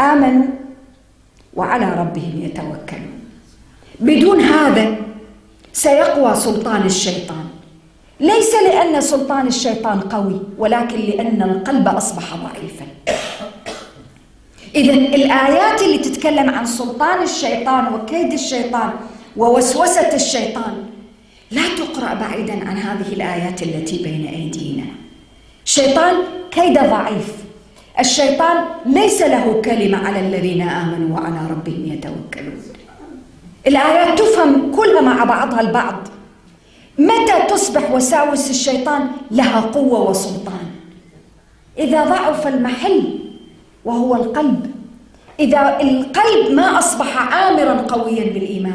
آمنوا 0.00 0.46
وعلى 1.54 1.94
ربهم 2.00 2.42
يتوكلون. 2.42 3.20
بدون 4.00 4.40
هذا 4.40 4.96
سيقوى 5.72 6.34
سلطان 6.34 6.82
الشيطان. 6.86 7.44
ليس 8.20 8.54
لأن 8.54 9.00
سلطان 9.00 9.46
الشيطان 9.46 10.00
قوي 10.00 10.40
ولكن 10.58 10.98
لأن 11.00 11.42
القلب 11.42 11.88
أصبح 11.88 12.36
ضعيفا. 12.36 12.86
إذا 14.74 14.92
الآيات 14.92 15.82
اللي 15.82 15.98
تتكلم 15.98 16.50
عن 16.50 16.66
سلطان 16.66 17.22
الشيطان 17.22 17.94
وكيد 17.94 18.32
الشيطان 18.32 18.90
ووسوسة 19.36 20.14
الشيطان. 20.14 20.84
لا 21.50 21.62
تقرأ 21.78 22.14
بعيدا 22.14 22.68
عن 22.68 22.76
هذه 22.76 23.12
الآيات 23.12 23.62
التي 23.62 24.02
بين 24.02 24.26
أيدينا. 24.26 24.84
الشيطان 25.64 26.14
كيد 26.50 26.78
ضعيف. 26.78 27.34
الشيطان 28.00 28.64
ليس 28.86 29.22
له 29.22 29.62
كلمة 29.64 29.98
على 29.98 30.20
الذين 30.20 30.68
آمنوا 30.68 31.20
وعلى 31.20 31.46
ربهم 31.50 31.86
يتوكلون. 31.86 32.62
الآيات 33.66 34.18
تفهم 34.18 34.76
كلها 34.76 35.00
مع 35.00 35.24
بعضها 35.24 35.60
البعض. 35.60 36.08
متى 36.98 37.46
تصبح 37.48 37.90
وساوس 37.90 38.50
الشيطان 38.50 39.08
لها 39.30 39.60
قوة 39.60 40.10
وسلطان؟ 40.10 40.66
إذا 41.78 42.04
ضعف 42.04 42.46
المحل 42.46 43.18
وهو 43.84 44.14
القلب. 44.14 44.70
إذا 45.40 45.78
القلب 45.80 46.50
ما 46.50 46.78
أصبح 46.78 47.34
آمرا 47.34 47.74
قويا 47.74 48.24
بالإيمان. 48.32 48.65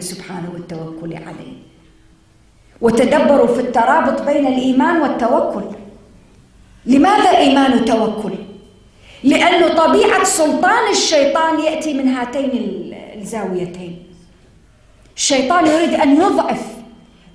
سبحانه 0.00 0.50
والتوكل 0.54 1.14
عليه. 1.14 1.56
وتدبروا 2.80 3.46
في 3.46 3.60
الترابط 3.60 4.22
بين 4.22 4.46
الإيمان 4.46 5.02
والتوكل. 5.02 5.64
لماذا 6.86 7.38
إيمان 7.38 7.74
وتوكل؟ 7.74 8.34
لأن 9.24 9.76
طبيعة 9.76 10.24
سلطان 10.24 10.90
الشيطان 10.90 11.60
يأتي 11.60 11.94
من 11.94 12.08
هاتين 12.08 12.50
الزاويتين. 13.16 14.02
الشيطان 15.16 15.66
يريد 15.66 15.94
أن 15.94 16.16
يضعف 16.16 16.62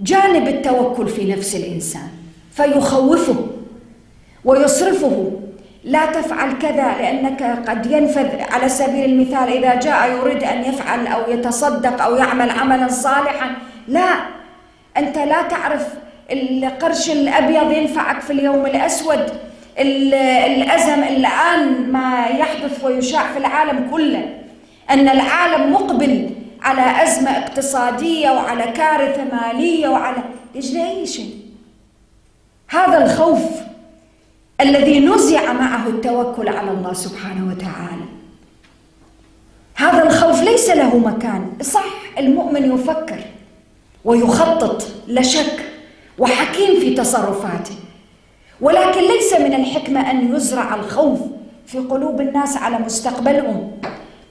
جانب 0.01 0.47
التوكل 0.47 1.07
في 1.07 1.25
نفس 1.25 1.55
الإنسان 1.55 2.09
فيخوفه 2.51 3.47
ويصرفه 4.45 5.31
لا 5.85 6.05
تفعل 6.05 6.51
كذا 6.61 6.95
لأنك 6.99 7.43
قد 7.69 7.85
ينفذ. 7.85 8.29
على 8.51 8.69
سبيل 8.69 9.05
المثال 9.05 9.63
إذا 9.63 9.75
جاء 9.79 10.11
يريد 10.11 10.43
أن 10.43 10.63
يفعل 10.63 11.07
أو 11.07 11.31
يتصدق 11.31 12.01
أو 12.03 12.15
يعمل 12.15 12.49
عملا 12.49 12.87
صالحا 12.87 13.51
لا. 13.87 14.09
أنت 14.97 15.17
لا 15.17 15.41
تعرف 15.41 15.87
القرش 16.31 17.09
الأبيض 17.09 17.71
ينفعك 17.71 18.21
في 18.21 18.33
اليوم 18.33 18.65
الأسود 18.65 19.25
الأزم 19.79 21.03
الآن 21.03 21.91
ما 21.91 22.25
يحدث 22.27 22.83
ويشاع 22.83 23.31
في 23.33 23.37
العالم 23.37 23.87
كله. 23.91 24.29
أن 24.89 25.09
العالم 25.09 25.73
مقبل 25.73 26.29
على 26.61 27.03
أزمة 27.03 27.31
اقتصادية 27.37 28.29
وعلى 28.29 28.63
كارثة 28.63 29.23
مالية 29.23 29.87
وعلى 29.87 30.17
ليش 30.55 30.75
أي 30.75 31.05
شيء 31.05 31.35
هذا 32.69 33.05
الخوف 33.05 33.41
الذي 34.61 34.99
نزع 34.99 35.53
معه 35.53 35.87
التوكل 35.87 36.49
على 36.49 36.71
الله 36.71 36.93
سبحانه 36.93 37.51
وتعالى. 37.51 38.05
هذا 39.75 40.03
الخوف 40.03 40.43
ليس 40.43 40.69
له 40.69 40.97
مكان. 40.97 41.51
صح 41.61 41.85
المؤمن 42.17 42.75
يفكر 42.75 43.19
ويخطط 44.05 44.87
لا 45.07 45.21
شك 45.21 45.65
وحكيم 46.19 46.79
في 46.79 46.95
تصرفاته. 46.95 47.75
ولكن 48.61 49.01
ليس 49.01 49.33
من 49.33 49.53
الحكمة 49.53 50.11
أن 50.11 50.35
يزرع 50.35 50.75
الخوف 50.75 51.19
في 51.67 51.77
قلوب 51.77 52.21
الناس 52.21 52.57
على 52.57 52.77
مستقبلهم 52.77 53.71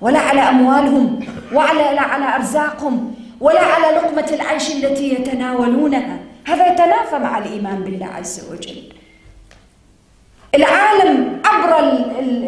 ولا 0.00 0.18
على 0.18 0.40
أموالهم 0.40 1.20
ولا 1.52 2.00
على 2.00 2.34
أرزاقهم 2.34 3.14
ولا 3.40 3.60
على 3.60 3.96
لقمة 3.96 4.28
العيش 4.32 4.70
التي 4.70 5.14
يتناولونها. 5.14 6.18
هذا 6.44 6.72
يتنافى 6.72 7.18
مع 7.18 7.38
الإيمان 7.38 7.82
بالله 7.82 8.06
عز 8.06 8.48
وجل. 8.52 8.82
العالم 10.54 11.40
عبر 11.44 11.92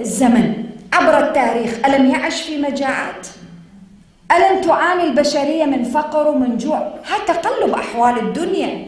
الزمن 0.01 0.53
عبر 0.93 1.19
التاريخ. 1.19 1.71
ألم 1.87 2.11
يعش 2.11 2.43
في 2.43 2.59
مجاعات 2.63 3.27
ألم 4.33 4.61
تعاني 4.61 5.05
البشرية 5.05 5.65
من 5.65 5.85
فقر 5.85 6.29
ومن 6.29 6.57
جوع؟ 6.57 6.79
هذا 7.05 7.25
تقلب 7.35 7.75
أحوال 7.75 8.19
الدنيا. 8.19 8.87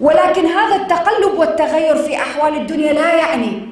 ولكن 0.00 0.46
هذا 0.46 0.76
التقلب 0.76 1.38
والتغير 1.38 1.96
في 1.96 2.16
أحوال 2.16 2.56
الدنيا 2.56 2.92
لا 2.92 3.14
يعني 3.14 3.62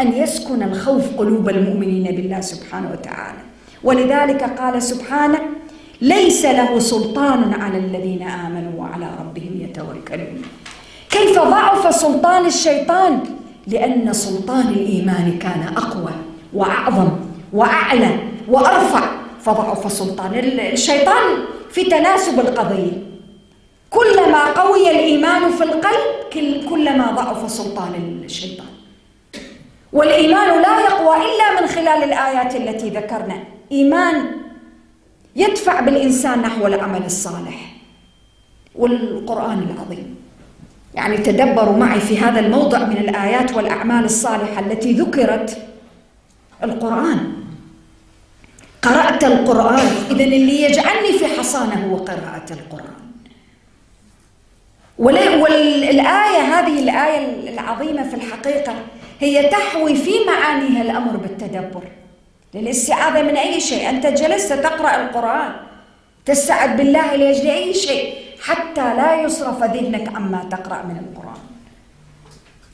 أن 0.00 0.12
يسكن 0.12 0.62
الخوف 0.62 1.16
قلوب 1.16 1.48
المؤمنين 1.48 2.16
بالله 2.16 2.40
سبحانه 2.40 2.90
وتعالى. 2.92 3.38
ولذلك 3.84 4.42
قال 4.42 4.82
سبحانه 4.82 5.38
ليس 6.00 6.44
له 6.44 6.78
سلطان 6.78 7.60
على 7.60 7.78
الذين 7.78 8.28
آمنوا 8.28 8.80
وعلى 8.80 9.08
ربهم 9.20 9.60
يتوكلون. 9.60 10.42
كيف 11.10 11.38
ضعف 11.38 11.94
سلطان 11.94 12.46
الشيطان؟ 12.46 13.20
لأن 13.66 14.12
سلطان 14.12 14.68
الإيمان 14.68 15.38
كان 15.38 15.74
أقوى 15.76 16.12
وأعظم 16.52 17.08
وأعلى 17.52 18.18
وأرفع 18.48 19.04
فضعف 19.40 19.92
سلطان 19.92 20.34
الشيطان 20.72 21.24
في 21.70 21.84
تناسب 21.84 22.40
القضية. 22.40 22.92
كلما 23.90 24.52
قوي 24.52 24.90
الإيمان 24.90 25.52
في 25.52 25.64
القلب 25.64 26.04
كلما 26.68 27.12
ضعف 27.12 27.50
سلطان 27.50 28.20
الشيطان. 28.24 28.66
والإيمان 29.92 30.62
لا 30.62 30.80
يقوى 30.80 31.16
إلا 31.16 31.60
من 31.60 31.66
خلال 31.66 32.04
الآيات 32.04 32.56
التي 32.56 32.90
ذكرنا. 32.90 33.44
إيمان 33.72 34.30
يدفع 35.36 35.80
بالإنسان 35.80 36.42
نحو 36.42 36.66
العمل 36.66 37.04
الصالح. 37.04 37.74
والقرآن 38.74 39.66
العظيم. 39.70 40.23
يعني 40.94 41.16
تدبروا 41.16 41.76
معي 41.76 42.00
في 42.00 42.18
هذا 42.18 42.40
الموضع 42.40 42.78
من 42.78 42.96
الآيات 42.96 43.52
والأعمال 43.52 44.04
الصالحة 44.04 44.60
التي 44.60 44.92
ذكرت 44.92 45.58
القرآن. 46.62 47.32
قرأت 48.82 49.24
القرآن. 49.24 49.86
إذا 50.10 50.24
اللي 50.24 50.62
يجعلني 50.62 51.18
في 51.18 51.26
حصانة 51.26 51.86
هو 51.86 51.96
قراءة 51.96 52.46
القرآن. 52.50 52.94
والآية 54.98 56.40
هذه 56.40 56.78
الآية 56.78 57.50
العظيمة 57.50 58.08
في 58.08 58.14
الحقيقة 58.14 58.74
هي 59.20 59.48
تحوي 59.48 59.94
في 59.94 60.10
معانيها 60.26 60.82
الأمر 60.82 61.16
بالتدبر. 61.16 61.82
للاستعاذة 62.54 63.22
من 63.22 63.36
أي 63.36 63.60
شيء. 63.60 63.90
أنت 63.90 64.06
جلست 64.06 64.52
تقرأ 64.52 65.02
القرآن. 65.02 65.52
تستعد 66.26 66.76
بالله 66.76 67.16
لأجل 67.16 67.50
أي 67.50 67.74
شيء. 67.74 68.23
حتى 68.44 68.86
لا 69.00 69.22
يصرف 69.24 69.58
ذهنك 69.64 70.06
عما 70.16 70.40
تقرأ 70.50 70.82
من 70.84 70.96
القرآن. 71.04 71.42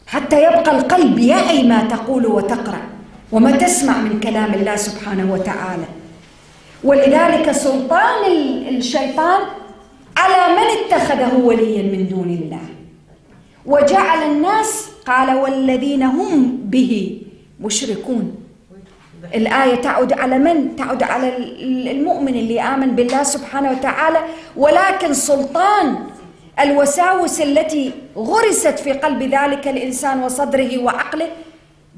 حتى 0.06 0.38
يبقى 0.42 0.70
القلب 0.78 1.18
يعي 1.18 1.62
ما 1.62 1.86
تقول 1.86 2.26
وتقرأ 2.26 2.82
وما 3.32 3.50
تسمع 3.54 4.02
من 4.02 4.20
كلام 4.20 4.54
الله 4.54 4.76
سبحانه 4.76 5.32
وتعالى. 5.32 5.88
ولذلك 6.84 7.46
سلطان 7.52 8.22
الشيطان 8.68 9.40
على 10.16 10.42
من 10.58 10.66
اتخذه 10.78 11.32
وليا 11.38 11.82
من 11.82 12.08
دون 12.10 12.30
الله. 12.30 12.66
وجعل 13.66 14.20
الناس 14.32 14.70
قال 15.06 15.28
والذين 15.38 16.02
هم 16.02 16.66
به 16.66 17.22
مشركون. 17.60 18.49
الآية 19.34 19.74
تعود 19.74 20.12
على 20.12 20.38
من؟ 20.38 20.76
تعود 20.76 21.02
على 21.02 21.36
المؤمن 21.90 22.34
اللي 22.34 22.60
آمن 22.60 22.96
بالله 22.96 23.22
سبحانه 23.22 23.70
وتعالى. 23.70 24.18
ولكن 24.56 25.12
سلطان 25.14 25.98
الوساوس 26.60 27.40
التي 27.40 27.92
غرست 28.16 28.78
في 28.78 28.92
قلب 28.92 29.22
ذلك 29.22 29.68
الإنسان 29.68 30.22
وصدره 30.22 30.78
وعقله 30.78 31.28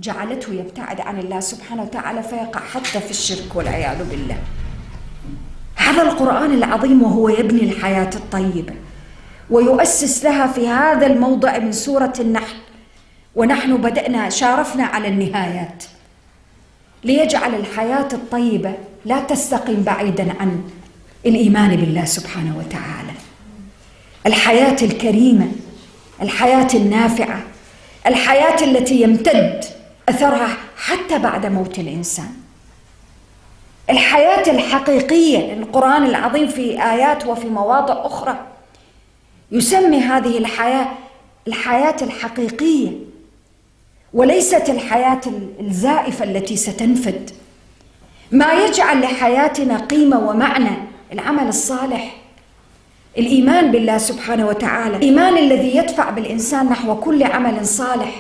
جعلته 0.01 0.53
يبتعد 0.53 1.01
عن 1.01 1.19
الله 1.19 1.41
سبحانه 1.41 1.83
وتعالى 1.83 2.23
فيقع 2.23 2.61
حتى 2.61 3.01
في 3.01 3.11
الشرك 3.11 3.57
والعياذ 3.57 4.11
بالله. 4.11 4.37
هذا 5.77 6.03
القرآن 6.03 6.53
العظيم 6.53 7.03
وهو 7.03 7.29
يبني 7.29 7.63
الحياة 7.63 8.11
الطيبة 8.15 8.75
ويؤسس 9.51 10.25
لها 10.25 10.47
في 10.47 10.69
هذا 10.69 11.07
الموضع 11.07 11.59
من 11.59 11.73
سورة 11.73 12.13
النحل. 12.21 12.57
ونحن 13.35 13.77
بدأنا 13.77 14.31
شارفنا 14.31 14.85
على 14.85 15.09
النهايات. 15.09 15.85
ليجعل 17.05 17.55
الحياة 17.55 18.09
الطيبة 18.13 18.75
لا 19.05 19.21
تستقيم 19.21 19.83
بعيدا 19.83 20.35
عن 20.41 20.63
الإيمان 21.27 21.77
بالله 21.77 22.05
سبحانه 22.05 22.59
وتعالى. 22.59 23.13
الحياة 24.27 24.77
الكريمة 24.83 25.53
الحياة 26.23 26.69
النافعة 26.75 27.43
الحياة 28.07 28.65
التي 28.65 29.03
يمتد 29.03 29.65
أثرها 30.09 30.57
حتى 30.77 31.19
بعد 31.19 31.47
موت 31.47 31.79
الإنسان. 31.79 32.33
الحياة 33.91 34.51
الحقيقية 34.51 35.53
القرآن 35.53 36.05
العظيم 36.07 36.49
في 36.49 36.83
آيات 36.83 37.27
وفي 37.27 37.47
مواضع 37.49 38.07
أخرى 38.07 38.39
يسمي 39.53 39.99
هذه 40.01 40.39
الحياة 40.39 40.89
الحياة 41.49 41.97
الحقيقية. 42.03 42.91
وليست 44.15 44.71
الحياة 44.71 45.21
الزائفة 45.61 46.25
التي 46.25 46.57
ستنفد. 46.57 47.31
ما 48.33 48.53
يجعل 48.53 49.01
لحياتنا 49.01 49.79
قيمة 49.79 50.29
ومعنى 50.29 50.71
العمل 51.13 51.49
الصالح؟ 51.49 52.17
الإيمان 53.19 53.71
بالله 53.71 53.99
سبحانه 53.99 54.47
وتعالى 54.47 54.97
الإيمان 54.97 55.39
الذي 55.39 55.77
يدفع 55.77 56.11
بالإنسان 56.11 56.67
نحو 56.67 57.01
كل 57.01 57.23
عمل 57.23 57.67
صالح 57.67 58.15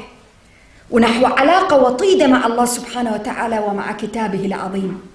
ونحو 0.91 1.27
علاقة 1.27 1.83
وطيدة 1.83 2.27
مع 2.27 2.47
الله 2.47 2.65
سبحانه 2.65 3.15
وتعالى 3.15 3.59
ومع 3.59 3.93
كتابه 3.93 4.47
العظيم. 4.47 5.12